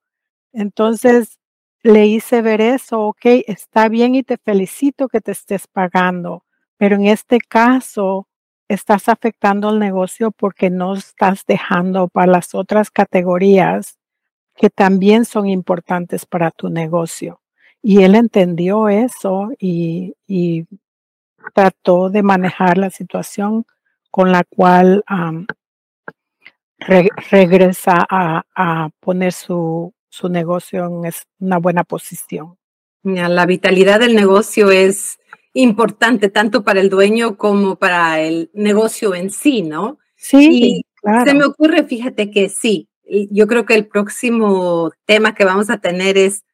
Entonces, 0.53 1.39
le 1.83 2.07
hice 2.07 2.43
ver 2.43 2.61
eso, 2.63 3.03
okey, 3.09 3.45
está 3.49 3.89
bien 3.89 4.15
y 4.17 4.23
te 4.25 4.39
felicito 4.39 5.09
que 5.09 5.21
te 5.21 5.33
estés 5.33 5.67
pagando, 5.69 6.45
pero 6.79 6.97
en 6.97 7.07
este 7.07 7.39
caso 7.41 8.29
estás 8.69 9.09
afectando 9.11 9.71
el 9.71 9.79
negocio 9.81 10.33
porque 10.33 10.71
no 10.71 10.95
estás 10.97 11.45
dejando 11.47 12.09
para 12.09 12.33
las 12.33 12.55
otras 12.55 12.91
categorías 12.91 13.99
que 14.57 14.71
también 14.71 15.27
son 15.27 15.49
importantes 15.51 16.27
para 16.27 16.53
tu 16.53 16.71
negocio. 16.71 17.42
Y 17.83 18.03
él 18.05 18.15
entendió 18.15 18.89
eso 18.89 19.51
y 19.59 20.15
y 20.27 20.67
trató 21.55 22.11
de 22.11 22.23
manejar 22.23 22.79
la 22.79 22.91
situación 22.91 23.67
con 24.11 24.31
la 24.31 24.45
cual, 24.45 25.05
re 26.79 27.09
regresa 27.31 28.07
a 28.09 28.45
a 28.55 28.91
poner 29.01 29.33
su 29.33 29.93
su 30.09 30.29
negocio 30.29 30.87
en 30.87 31.13
una 31.41 31.59
buena 31.59 31.85
posición. 31.85 32.57
la 33.03 33.47
vitalidad 33.47 33.99
del 34.01 34.15
negocio 34.15 34.71
es 34.71 35.19
importante 35.55 36.29
tanto 36.29 36.63
para 36.63 36.81
el 36.81 36.89
dueño 36.91 37.37
como 37.37 37.77
para 37.77 38.21
el 38.21 38.51
negocio 38.55 39.15
en 39.15 39.31
sí, 39.31 39.63
¿no? 39.63 39.99
Sí, 40.17 40.49
Y 40.53 40.87
se 41.25 41.35
me 41.35 41.45
ocurre, 41.45 41.85
fíjate 41.85 42.31
que 42.31 42.49
sí, 42.49 42.89
yo 43.31 43.47
creo 43.47 43.65
que 43.67 43.75
el 43.75 43.87
próximo 43.87 44.93
tema 45.05 45.35
que 45.35 45.45
vamos 45.45 45.69
a 45.69 45.79
tener 45.79 46.17
es 46.17 46.45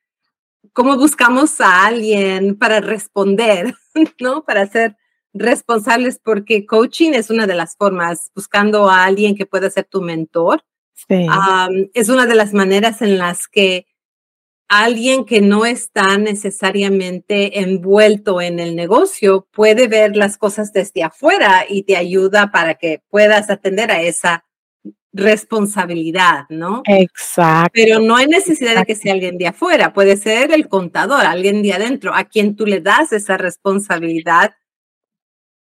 cómo 0.73 0.97
buscamos 0.97 1.61
a 1.61 1.87
alguien 1.87 2.57
para 2.57 2.81
responder, 2.81 3.75
¿no? 4.21 4.45
Para 4.45 4.67
ser 4.67 4.97
responsables, 5.33 6.19
porque 6.19 6.67
coaching 6.67 7.13
es 7.13 7.31
una 7.31 7.47
de 7.47 7.55
las 7.55 7.77
formas, 7.77 8.31
buscando 8.35 8.89
a 8.89 9.05
alguien 9.05 9.37
que 9.37 9.47
pueda 9.47 9.71
ser 9.71 9.85
tu 9.85 10.01
mentor, 10.01 10.63
Sí, 11.07 11.27
es 11.95 12.09
una 12.09 12.27
de 12.27 12.35
las 12.35 12.53
maneras 12.53 13.03
en 13.03 13.19
las 13.19 13.47
que 13.47 13.87
alguien 14.67 15.25
que 15.25 15.41
no 15.41 15.65
está 15.65 16.19
necesariamente 16.19 17.61
envuelto 17.61 18.41
en 18.41 18.59
el 18.59 18.75
negocio 18.75 19.47
puede 19.53 19.87
ver 19.87 20.17
las 20.17 20.37
cosas 20.37 20.73
desde 20.73 21.05
afuera 21.05 21.65
y 21.69 21.85
te 21.85 21.97
ayuda 21.97 22.51
para 22.51 22.75
que 22.75 23.01
puedas 23.09 23.49
atender 23.49 23.93
a 23.93 24.03
esa 24.03 24.45
responsabilidad, 25.13 26.47
¿no? 26.51 26.91
Pero 27.73 28.01
exacto, 28.01 28.01
no 28.01 28.17
hay 28.17 28.27
necesidad 28.27 28.77
de 28.77 28.85
que 28.87 28.95
sea 28.97 29.13
alguien 29.15 29.39
de 29.39 29.49
afuera, 29.49 29.93
puede 29.93 30.17
ser 30.17 30.53
el 30.53 30.69
contador, 30.69 31.27
alguien 31.27 31.63
de 31.63 31.73
adentro, 31.75 32.15
a 32.15 32.25
quien 32.25 32.57
tú 32.57 32.67
le 32.67 32.81
das 32.81 33.13
esa 33.13 33.37
responsabilidad 33.39 34.53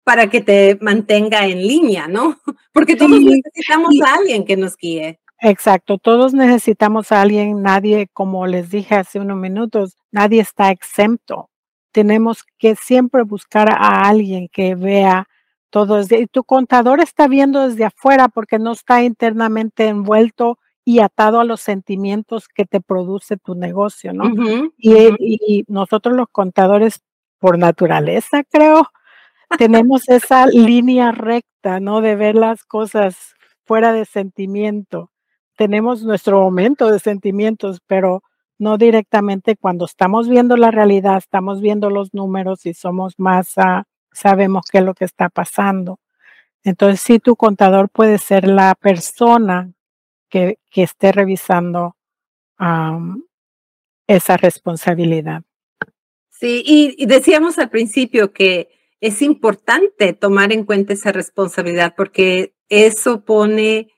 para 0.03 0.29
que 0.29 0.41
te 0.41 0.77
mantenga 0.81 1.45
en 1.45 1.61
línea, 1.67 2.07
¿no? 2.07 2.39
Porque 2.73 2.95
todos 2.95 3.19
Sí, 3.19 3.25
necesitamos 3.25 3.99
a 4.01 4.15
alguien 4.15 4.45
que 4.45 4.57
nos 4.57 4.75
guíe. 4.77 5.19
exacto, 5.39 5.97
todos 5.97 6.33
necesitamos 6.33 7.11
a 7.11 7.21
alguien, 7.21 7.61
nadie, 7.61 8.07
como 8.13 8.47
les 8.47 8.69
dije 8.71 8.95
hace 8.95 9.19
unos 9.19 9.37
minutos, 9.37 9.95
nadie 10.11 10.41
está 10.41 10.71
exento. 10.71 11.49
Tenemos 11.91 12.43
que 12.57 12.75
siempre 12.75 13.23
buscar 13.23 13.69
a 13.71 14.07
alguien 14.07 14.47
que 14.51 14.75
vea 14.75 15.27
todo 15.71 15.95
desde 15.95 16.19
y 16.19 16.27
tu 16.27 16.43
contador 16.43 16.99
está 16.99 17.27
viendo 17.27 17.67
desde 17.67 17.85
afuera 17.85 18.27
porque 18.27 18.59
no 18.59 18.73
está 18.73 19.01
internamente 19.01 19.87
envuelto 19.87 20.59
y 20.85 20.99
atado 20.99 21.39
a 21.39 21.45
los 21.45 21.61
sentimientos 21.61 22.47
que 22.47 22.65
te 22.65 22.81
produce 22.81 23.37
tu 23.37 23.55
negocio, 23.55 24.13
¿no? 24.13 24.25
Y, 24.77 24.93
y 25.19 25.65
nosotros 25.67 26.15
los 26.15 26.27
contadores, 26.29 27.01
por 27.39 27.57
naturaleza, 27.57 28.43
creo, 28.43 28.87
tenemos 29.57 30.09
esa 30.09 30.45
línea 30.47 31.11
recta, 31.11 31.79
¿no? 31.79 32.01
De 32.01 32.15
ver 32.15 32.35
las 32.35 32.63
cosas 32.63 33.35
fuera 33.63 33.93
de 33.93 34.05
sentimiento. 34.05 35.11
Tenemos 35.57 36.03
nuestro 36.03 36.41
momento 36.41 36.91
de 36.91 36.99
sentimientos, 36.99 37.79
pero 37.87 38.23
no 38.59 38.77
directamente 38.77 39.55
cuando 39.55 39.85
estamos 39.85 40.29
viendo 40.29 40.57
la 40.57 40.71
realidad, 40.71 41.17
estamos 41.17 41.61
viendo 41.61 41.89
los 41.89 42.13
números 42.13 42.65
y 42.65 42.73
somos 42.73 43.15
más, 43.17 43.57
ah, 43.57 43.85
sabemos 44.11 44.65
qué 44.71 44.79
es 44.79 44.83
lo 44.83 44.93
que 44.93 45.05
está 45.05 45.29
pasando. 45.29 45.99
Entonces, 46.63 47.01
sí, 47.01 47.19
tu 47.19 47.35
contador 47.35 47.89
puede 47.89 48.17
ser 48.17 48.47
la 48.47 48.75
persona 48.75 49.71
que, 50.29 50.59
que 50.69 50.83
esté 50.83 51.11
revisando 51.11 51.95
esa 54.07 54.37
responsabilidad. 54.37 55.41
Sí, 56.29 56.63
y, 56.65 56.95
y 56.97 57.07
decíamos 57.07 57.57
al 57.57 57.69
principio 57.69 58.33
que 58.33 58.69
es 58.99 59.23
importante 59.23 60.13
tomar 60.13 60.53
en 60.53 60.63
cuenta 60.63 60.93
esa 60.93 61.11
responsabilidad 61.11 61.95
porque 61.97 62.53
eso 62.69 63.25
pone 63.25 63.89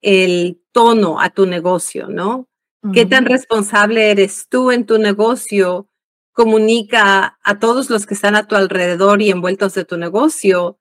el 0.00 0.62
tono 0.72 1.20
a 1.20 1.30
tu 1.30 1.46
negocio, 1.46 2.08
¿no? 2.08 2.48
¿Qué 2.92 3.06
tan 3.06 3.26
responsable 3.26 4.10
eres 4.10 4.48
tú 4.48 4.72
en 4.72 4.86
tu 4.86 4.98
negocio? 4.98 5.86
Comunica 6.32 7.38
a 7.42 7.58
todos 7.58 7.90
los 7.90 8.06
que 8.06 8.14
están 8.14 8.36
a 8.36 8.46
tu 8.46 8.56
alrededor 8.56 9.22
y 9.22 9.30
envueltos 9.30 9.74
de 9.74 9.84
tu 9.84 9.96
negocio. 9.96 10.78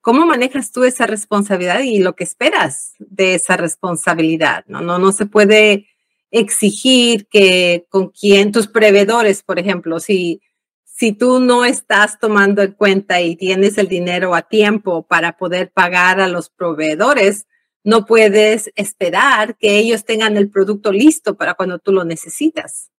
¿Cómo 0.00 0.26
manejas 0.26 0.72
tú 0.72 0.84
esa 0.84 1.06
responsabilidad 1.06 1.80
y 1.80 1.98
lo 1.98 2.16
que 2.16 2.24
esperas 2.24 2.94
de 2.98 3.34
esa 3.34 3.56
responsabilidad? 3.56 4.64
No, 4.66 4.80
no, 4.80 4.98
no 4.98 5.12
se 5.12 5.26
puede 5.26 5.88
exigir 6.30 7.26
que 7.28 7.86
con 7.88 8.08
quién, 8.08 8.52
tus 8.52 8.68
proveedores, 8.68 9.42
por 9.42 9.58
ejemplo, 9.58 10.00
si, 10.00 10.40
si 10.84 11.12
tú 11.12 11.40
no 11.40 11.64
estás 11.64 12.18
tomando 12.18 12.62
en 12.62 12.72
cuenta 12.72 13.20
y 13.20 13.36
tienes 13.36 13.78
el 13.78 13.88
dinero 13.88 14.34
a 14.34 14.42
tiempo 14.42 15.06
para 15.06 15.36
poder 15.36 15.70
pagar 15.72 16.20
a 16.20 16.28
los 16.28 16.50
proveedores, 16.50 17.46
no 17.84 18.04
puedes 18.04 18.70
esperar 18.76 19.56
que 19.56 19.78
ellos 19.78 20.04
tengan 20.04 20.36
el 20.36 20.50
producto 20.50 20.92
listo 20.92 21.36
para 21.36 21.54
cuando 21.54 21.78
tú 21.78 21.92
lo 21.92 22.04
necesitas. 22.04 22.90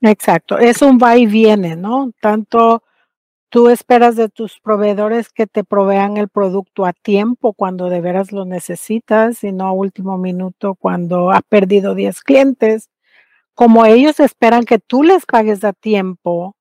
Exacto, 0.00 0.58
es 0.58 0.80
un 0.82 0.98
va 0.98 1.16
y 1.16 1.26
viene, 1.26 1.74
¿no? 1.74 2.12
Tanto 2.20 2.84
tú 3.50 3.68
esperas 3.68 4.16
de 4.16 4.28
tus 4.28 4.60
proveedores 4.60 5.30
que 5.30 5.46
te 5.46 5.64
provean 5.64 6.16
el 6.18 6.28
producto 6.28 6.86
a 6.86 6.92
tiempo 6.92 7.52
cuando 7.52 7.88
de 7.88 8.00
veras 8.00 8.32
lo 8.32 8.44
necesitas 8.44 9.42
y 9.44 9.52
no 9.52 9.66
a 9.66 9.72
último 9.72 10.18
minuto 10.18 10.76
cuando 10.76 11.30
has 11.32 11.42
perdido 11.48 11.94
10 11.94 12.22
clientes, 12.22 12.90
como 13.54 13.86
ellos 13.86 14.20
esperan 14.20 14.64
que 14.64 14.78
tú 14.78 15.02
les 15.02 15.26
pagues 15.26 15.64
a 15.64 15.72
tiempo 15.72 16.56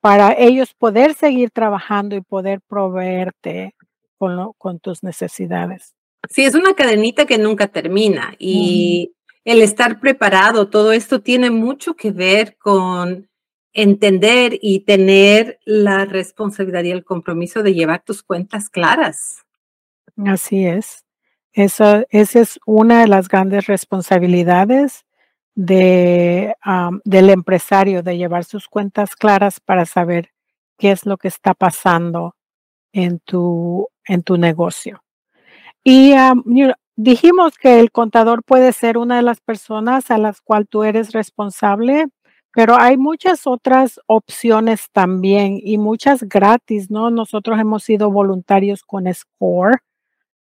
para 0.00 0.32
ellos 0.32 0.74
poder 0.74 1.14
seguir 1.14 1.50
trabajando 1.50 2.16
y 2.16 2.22
poder 2.22 2.60
proveerte 2.62 3.74
con 4.18 4.36
lo 4.36 4.54
con 4.54 4.80
tus 4.80 5.04
necesidades. 5.04 5.94
Sí, 6.28 6.44
es 6.44 6.54
una 6.54 6.74
cadenita 6.74 7.26
que 7.26 7.38
nunca 7.38 7.68
termina 7.68 8.34
y 8.38 9.12
el 9.44 9.62
estar 9.62 10.00
preparado, 10.00 10.68
todo 10.68 10.92
esto 10.92 11.22
tiene 11.22 11.50
mucho 11.50 11.94
que 11.94 12.10
ver 12.12 12.56
con 12.58 13.28
entender 13.72 14.58
y 14.60 14.80
tener 14.80 15.60
la 15.64 16.04
responsabilidad 16.04 16.84
y 16.84 16.90
el 16.90 17.04
compromiso 17.04 17.62
de 17.62 17.74
llevar 17.74 18.02
tus 18.04 18.22
cuentas 18.22 18.68
claras. 18.68 19.44
Así 20.26 20.66
es. 20.66 21.04
Esa 21.52 22.04
esa 22.10 22.40
es 22.40 22.60
una 22.66 23.00
de 23.00 23.08
las 23.08 23.28
grandes 23.28 23.66
responsabilidades 23.66 25.04
de, 25.54 26.54
del 27.04 27.30
empresario, 27.30 28.02
de 28.02 28.16
llevar 28.16 28.44
sus 28.44 28.68
cuentas 28.68 29.16
claras 29.16 29.60
para 29.60 29.84
saber 29.84 30.30
qué 30.78 30.92
es 30.92 31.06
lo 31.06 31.16
que 31.16 31.28
está 31.28 31.54
pasando 31.54 32.36
en 32.92 33.20
tu 33.20 33.88
en 34.06 34.22
tu 34.22 34.36
negocio. 34.36 35.02
Y, 35.82 36.12
you 36.46 36.72
dijimos 37.02 37.56
que 37.58 37.80
el 37.80 37.90
contador 37.90 38.42
puede 38.44 38.72
ser 38.72 38.98
una 38.98 39.16
de 39.16 39.22
las 39.22 39.40
personas 39.40 40.10
a 40.10 40.18
las 40.18 40.40
cual 40.42 40.68
tú 40.68 40.84
eres 40.84 41.12
responsable, 41.12 42.06
pero 42.52 42.76
hay 42.78 42.96
muchas 42.98 43.46
otras 43.46 44.00
opciones 44.06 44.90
también 44.92 45.58
y 45.62 45.78
muchas 45.78 46.24
gratis, 46.24 46.90
¿no? 46.90 47.10
Nosotros 47.10 47.58
hemos 47.58 47.84
sido 47.84 48.10
voluntarios 48.10 48.82
con 48.84 49.12
Score. 49.12 49.78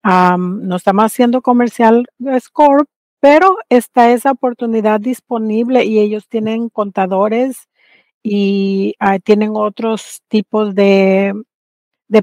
Am, 0.03 0.67
no 0.67 0.77
estamos 0.77 1.05
haciendo 1.05 1.41
comercial 1.41 2.07
Score, 2.39 2.85
pero 3.21 3.57
está 3.69 4.11
esa 4.11 4.31
oportunidad 4.31 4.99
disponible 4.99 5.85
y 5.85 5.99
ellos 5.99 6.27
tienen 6.27 6.69
contadores 6.69 7.69
y, 8.23 8.95
ah, 8.99 9.19
tienen 9.19 9.51
otros 9.55 10.23
tipos 10.27 10.75
de 10.75 11.33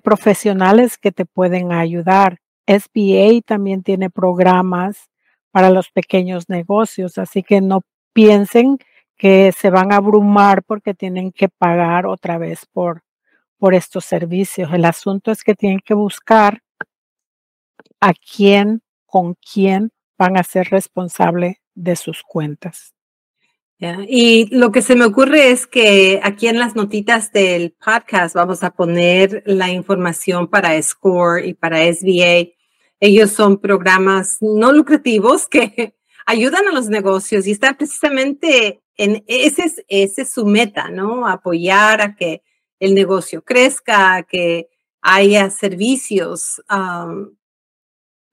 profesionales 0.03 0.99
que 0.99 1.13
te 1.13 1.25
pueden 1.27 1.73
ayudar. 1.73 2.39
SBA 2.67 3.41
también 3.45 3.83
tiene 3.83 4.11
programas 4.11 5.11
para 5.51 5.71
los 5.71 5.91
pequeños 5.91 6.49
negocios, 6.49 7.19
así 7.19 7.43
que 7.43 7.61
no 7.61 7.83
piensen 8.13 8.79
que 9.17 9.53
se 9.53 9.71
van 9.71 9.93
a 9.93 9.97
abrumar 9.97 10.63
porque 10.63 10.95
tienen 10.95 11.33
que 11.33 11.49
pagar 11.49 12.07
otra 12.07 12.39
vez 12.39 12.67
por 12.67 13.03
por 13.59 13.75
estos 13.75 14.05
servicios. 14.05 14.73
El 14.73 14.85
asunto 14.85 15.31
es 15.31 15.43
que 15.43 15.55
tienen 15.55 15.81
que 15.85 15.95
buscar 15.95 16.63
a 18.01 18.13
quién, 18.13 18.83
con 19.07 19.35
quién 19.35 19.91
van 20.19 20.37
a 20.37 20.43
ser 20.43 20.69
responsable 20.71 21.61
de 21.75 21.97
sus 21.97 22.23
cuentas. 22.23 22.93
Y 24.09 24.49
lo 24.57 24.73
que 24.73 24.81
se 24.81 24.97
me 24.97 25.05
ocurre 25.05 25.51
es 25.51 25.67
que 25.67 26.19
aquí 26.23 26.49
en 26.49 26.59
las 26.59 26.75
notitas 26.75 27.31
del 27.33 27.73
podcast 27.73 28.35
vamos 28.35 28.63
a 28.63 28.71
poner 28.71 29.43
la 29.45 29.71
información 29.71 30.49
para 30.49 30.81
SCORE 30.81 31.47
y 31.47 31.53
para 31.53 31.81
SBA. 31.93 32.56
Ellos 33.01 33.31
son 33.31 33.59
programas 33.59 34.39
no 34.41 34.73
lucrativos 34.73 35.49
que 35.49 35.95
ayudan 36.27 36.67
a 36.69 36.73
los 36.73 36.89
negocios 36.89 37.47
y 37.47 37.53
están 37.53 37.77
precisamente 37.77 38.81
en 38.97 39.23
ese 39.27 39.63
es, 39.65 39.85
ese 39.89 40.23
es 40.23 40.33
su 40.33 40.47
meta, 40.47 40.89
¿no? 40.91 41.27
Apoyar 41.27 42.01
a 42.01 42.15
que 42.15 42.43
el 42.81 42.95
negocio 42.95 43.43
crezca, 43.43 44.23
que 44.23 44.69
haya 45.03 45.51
servicios, 45.51 46.63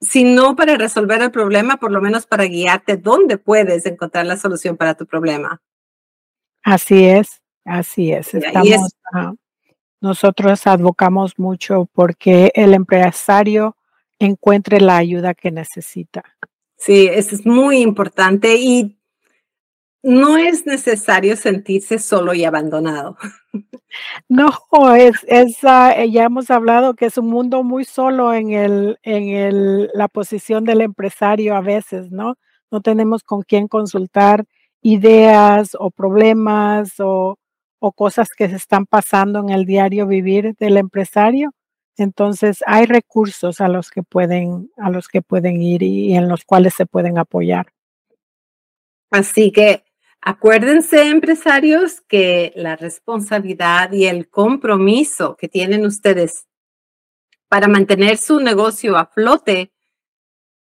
si 0.01 0.23
no 0.23 0.55
para 0.55 0.75
resolver 0.75 1.21
el 1.21 1.31
problema, 1.31 1.77
por 1.77 1.91
lo 1.91 2.01
menos 2.01 2.25
para 2.25 2.45
guiarte 2.45 2.97
dónde 2.97 3.37
puedes 3.37 3.85
encontrar 3.85 4.25
la 4.25 4.37
solución 4.37 4.75
para 4.75 4.95
tu 4.95 5.05
problema. 5.05 5.61
Así 6.63 7.05
es, 7.05 7.41
así 7.65 8.11
es. 8.11 8.33
Estamos, 8.33 8.95
nosotros 10.01 10.65
advocamos 10.67 11.37
mucho 11.37 11.89
porque 11.93 12.51
el 12.55 12.73
empresario 12.73 13.77
encuentre 14.25 14.79
la 14.79 14.97
ayuda 14.97 15.33
que 15.33 15.51
necesita. 15.51 16.23
Sí, 16.77 17.07
eso 17.11 17.35
es 17.35 17.45
muy 17.45 17.77
importante 17.77 18.55
y 18.55 18.97
no 20.03 20.37
es 20.37 20.65
necesario 20.65 21.37
sentirse 21.37 21.97
solo 21.97 22.33
y 22.33 22.43
abandonado. 22.43 23.17
No, 24.27 24.49
es, 24.95 25.17
es 25.27 25.63
uh, 25.63 26.03
ya 26.09 26.23
hemos 26.23 26.49
hablado 26.49 26.95
que 26.95 27.05
es 27.05 27.19
un 27.19 27.27
mundo 27.27 27.63
muy 27.63 27.85
solo 27.85 28.33
en 28.33 28.49
el, 28.49 28.97
en 29.03 29.29
el, 29.29 29.91
la 29.93 30.07
posición 30.07 30.63
del 30.63 30.81
empresario 30.81 31.55
a 31.55 31.61
veces, 31.61 32.09
¿no? 32.09 32.33
No 32.71 32.81
tenemos 32.81 33.21
con 33.21 33.43
quién 33.43 33.67
consultar 33.67 34.45
ideas 34.81 35.77
o 35.79 35.91
problemas 35.91 36.99
o, 36.99 37.37
o 37.77 37.91
cosas 37.91 38.29
que 38.35 38.49
se 38.49 38.55
están 38.55 38.87
pasando 38.87 39.39
en 39.39 39.49
el 39.49 39.65
diario 39.65 40.07
vivir 40.07 40.55
del 40.57 40.77
empresario. 40.77 41.51
Entonces 41.97 42.63
hay 42.65 42.85
recursos 42.85 43.61
a 43.61 43.67
los 43.67 43.91
que 43.91 44.03
pueden, 44.03 44.71
a 44.77 44.89
los 44.89 45.07
que 45.07 45.21
pueden 45.21 45.61
ir 45.61 45.83
y 45.83 46.15
en 46.15 46.27
los 46.27 46.43
cuales 46.45 46.73
se 46.73 46.85
pueden 46.85 47.17
apoyar. 47.17 47.67
Así 49.11 49.51
que 49.51 49.83
Acuérdense, 50.25 51.09
empresarios, 51.09 51.99
que 51.99 52.53
la 52.55 52.77
responsabilidad 52.77 53.91
y 53.91 54.05
el 54.05 54.29
compromiso 54.29 55.35
que 55.35 55.49
tienen 55.49 55.85
ustedes 55.85 56.47
para 57.49 57.67
mantener 57.67 58.17
su 58.17 58.39
negocio 58.39 58.95
a 58.95 59.07
flote 59.07 59.73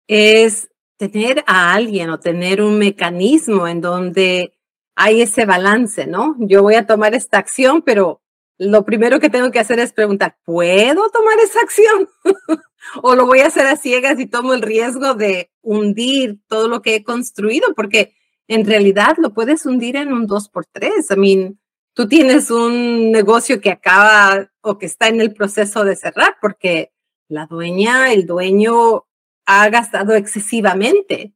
es 0.08 0.72
tener 0.98 1.44
a 1.46 1.72
alguien 1.72 2.10
o 2.10 2.20
tener 2.20 2.64
un 2.64 2.80
mecanismo 2.80 3.68
en 3.68 3.80
donde 3.80 4.58
hay 4.96 5.22
ese 5.22 5.46
balance, 5.46 6.08
¿no? 6.08 6.36
Yo 6.40 6.64
voy 6.64 6.74
a 6.74 6.88
tomar 6.88 7.14
esta 7.14 7.38
acción, 7.38 7.84
pero 7.84 8.23
lo 8.58 8.86
primero 8.86 9.20
que 9.20 9.30
tengo 9.30 9.52
que 9.52 9.60
hacer 9.60 9.80
es 9.80 9.94
preguntar, 9.94 10.38
¿puedo 10.44 11.10
tomar 11.10 11.40
esa 11.40 11.62
acción? 11.62 12.10
¿O 13.02 13.16
lo 13.16 13.26
voy 13.26 13.40
a 13.40 13.48
hacer 13.48 13.66
a 13.66 13.78
ciegas 13.78 14.20
y 14.20 14.26
tomo 14.26 14.54
el 14.54 14.62
riesgo 14.62 15.14
de 15.14 15.52
hundir 15.62 16.40
todo 16.48 16.68
lo 16.68 16.82
que 16.82 16.96
he 16.96 17.04
construido? 17.04 17.74
Porque 17.76 18.16
en 18.48 18.66
realidad 18.66 19.16
lo 19.18 19.34
puedes 19.34 19.66
hundir 19.66 19.96
en 19.96 20.14
un 20.14 20.28
2x3. 20.28 21.16
I 21.16 21.20
mean, 21.20 21.60
tú 21.94 22.08
tienes 22.08 22.52
un 22.52 23.12
negocio 23.12 23.62
que 23.62 23.72
acaba 23.72 24.50
o 24.62 24.78
que 24.78 24.86
está 24.86 25.08
en 25.08 25.22
el 25.22 25.34
proceso 25.34 25.84
de 25.84 25.96
cerrar 25.96 26.36
porque 26.42 26.92
la 27.28 27.46
dueña, 27.46 28.12
el 28.12 28.26
dueño 28.26 29.06
ha 29.46 29.70
gastado 29.70 30.14
excesivamente 30.14 31.34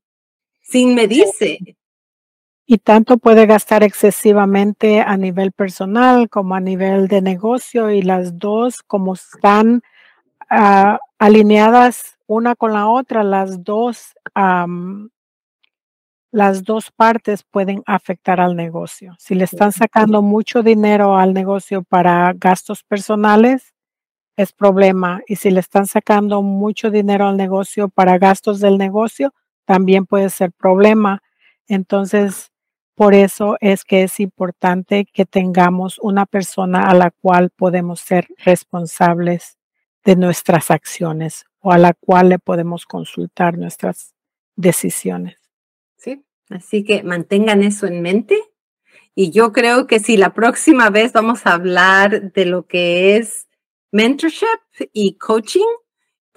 sin 0.61 0.95
medirse. 0.95 1.76
Y 2.67 2.79
tanto 2.79 3.17
puede 3.17 3.45
gastar 3.45 3.81
excesivamente 3.81 4.99
a 4.99 5.15
nivel 5.15 5.53
personal 5.53 6.29
como 6.29 6.53
a 6.53 6.59
nivel 6.59 7.07
de 7.07 7.21
negocio 7.21 7.91
y 7.91 8.01
las 8.01 8.37
dos 8.37 8.83
como 8.83 9.13
están 9.13 9.81
ah, 10.49 10.99
alineadas 11.17 12.17
una 12.27 12.55
con 12.55 12.73
la 12.73 12.87
otra, 12.87 13.23
las 13.23 13.63
dos 13.63 14.13
las 16.31 16.63
dos 16.63 16.91
partes 16.91 17.43
pueden 17.43 17.83
afectar 17.85 18.41
al 18.41 18.55
negocio. 18.55 19.15
Si 19.17 19.33
le 19.33 19.45
están 19.45 19.71
sacando 19.71 20.21
mucho 20.21 20.61
dinero 20.61 21.15
al 21.15 21.33
negocio 21.33 21.83
para 21.83 22.33
gastos 22.33 22.83
personales, 22.83 23.73
es 24.35 24.51
problema. 24.53 25.21
Y 25.25 25.37
si 25.37 25.51
le 25.51 25.61
están 25.61 25.87
sacando 25.87 26.41
mucho 26.41 26.91
dinero 26.91 27.27
al 27.27 27.37
negocio 27.37 27.89
para 27.89 28.17
gastos 28.17 28.59
del 28.59 28.77
negocio, 28.77 29.33
también 29.65 30.05
puede 30.05 30.29
ser 30.29 30.51
problema. 30.51 31.23
Entonces, 31.67 32.51
por 32.97 33.13
eso 33.13 33.57
es 33.61 33.85
que 33.85 34.01
es 34.01 34.19
importante 34.19 35.05
que 35.05 35.23
tengamos 35.23 35.99
una 35.99 36.25
persona 36.25 36.89
a 36.89 36.95
la 36.95 37.11
cual 37.11 37.51
podemos 37.51 37.99
ser 37.99 38.27
responsables 38.43 39.59
de 40.03 40.15
nuestras 40.15 40.71
acciones 40.71 41.45
o 41.59 41.71
a 41.71 41.77
la 41.77 41.93
cual 41.93 42.29
le 42.29 42.39
podemos 42.39 42.87
consultar 42.87 43.55
nuestras 43.55 44.15
decisiones. 44.55 45.37
Sí, 45.95 46.25
así 46.49 46.83
que 46.83 47.03
mantengan 47.03 47.61
eso 47.61 47.85
en 47.85 48.01
mente. 48.01 48.41
Y 49.13 49.29
yo 49.29 49.51
creo 49.51 49.85
que 49.85 49.99
si 49.99 50.17
la 50.17 50.33
próxima 50.33 50.89
vez 50.89 51.13
vamos 51.13 51.45
a 51.45 51.53
hablar 51.53 52.31
de 52.33 52.45
lo 52.45 52.65
que 52.65 53.17
es 53.17 53.47
mentorship 53.91 54.89
y 54.91 55.19
coaching, 55.19 55.67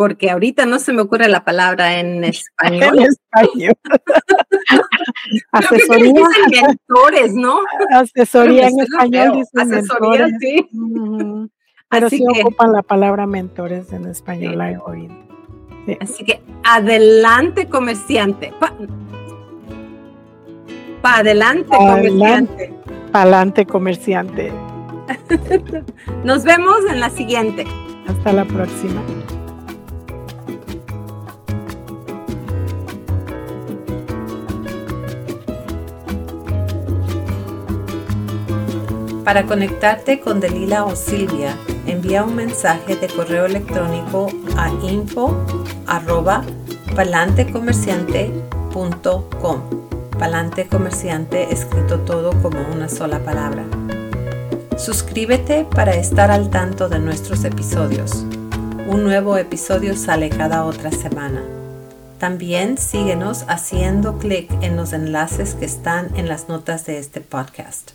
porque 0.01 0.31
ahorita 0.31 0.65
no 0.65 0.79
se 0.79 0.95
me 0.95 1.03
ocurre 1.03 1.29
la 1.29 1.45
palabra 1.45 2.01
en 2.01 2.25
español. 2.25 3.01
En 3.01 3.05
español. 3.05 3.75
Asesoría. 5.53 6.27
mentores, 6.63 7.35
¿no? 7.35 7.59
Asesoría 7.91 8.69
en 8.69 8.81
español. 8.81 9.45
Asesoría, 9.55 10.29
sí. 10.41 10.67
Pero 11.91 12.07
Así 12.07 12.17
sí 12.17 12.25
que, 12.33 12.41
ocupan 12.41 12.73
la 12.73 12.81
palabra 12.81 13.27
mentores 13.27 13.93
en 13.93 14.07
español, 14.07 14.59
he 14.63 14.79
oído. 14.79 15.15
Así 16.01 16.25
que 16.25 16.41
adelante, 16.65 17.69
comerciante. 17.69 18.55
Para 21.03 21.17
adelante, 21.19 21.77
comerciante. 21.77 22.75
Para 23.13 23.23
adelante, 23.25 23.67
comerciante. 23.67 24.51
Nos 26.25 26.45
vemos 26.45 26.87
en 26.89 27.01
la 27.01 27.11
siguiente. 27.11 27.67
Hasta 28.09 28.33
la 28.33 28.47
próxima. 28.47 29.03
Para 39.31 39.47
conectarte 39.47 40.19
con 40.19 40.41
Delila 40.41 40.85
o 40.85 40.97
Silvia, 40.97 41.57
envía 41.87 42.25
un 42.25 42.35
mensaje 42.35 42.97
de 42.97 43.07
correo 43.07 43.47
electrónico 43.47 44.27
a 44.57 44.71
info. 44.83 45.47
Palante 45.87 47.47
Comerciante 50.67 51.53
escrito 51.53 52.01
todo 52.01 52.33
como 52.43 52.59
una 52.75 52.89
sola 52.89 53.21
palabra. 53.21 53.63
Suscríbete 54.77 55.65
para 55.65 55.95
estar 55.95 56.33
al 56.33 56.51
tanto 56.51 56.89
de 56.89 56.99
nuestros 56.99 57.45
episodios. 57.45 58.27
Un 58.89 59.05
nuevo 59.05 59.37
episodio 59.37 59.97
sale 59.97 60.29
cada 60.29 60.65
otra 60.65 60.91
semana. 60.91 61.41
También 62.19 62.79
síguenos 62.79 63.45
haciendo 63.47 64.19
clic 64.19 64.51
en 64.61 64.75
los 64.75 64.93
enlaces 64.93 65.55
que 65.55 65.67
están 65.67 66.17
en 66.17 66.27
las 66.27 66.49
notas 66.49 66.85
de 66.85 66.99
este 66.99 67.21
podcast. 67.21 67.93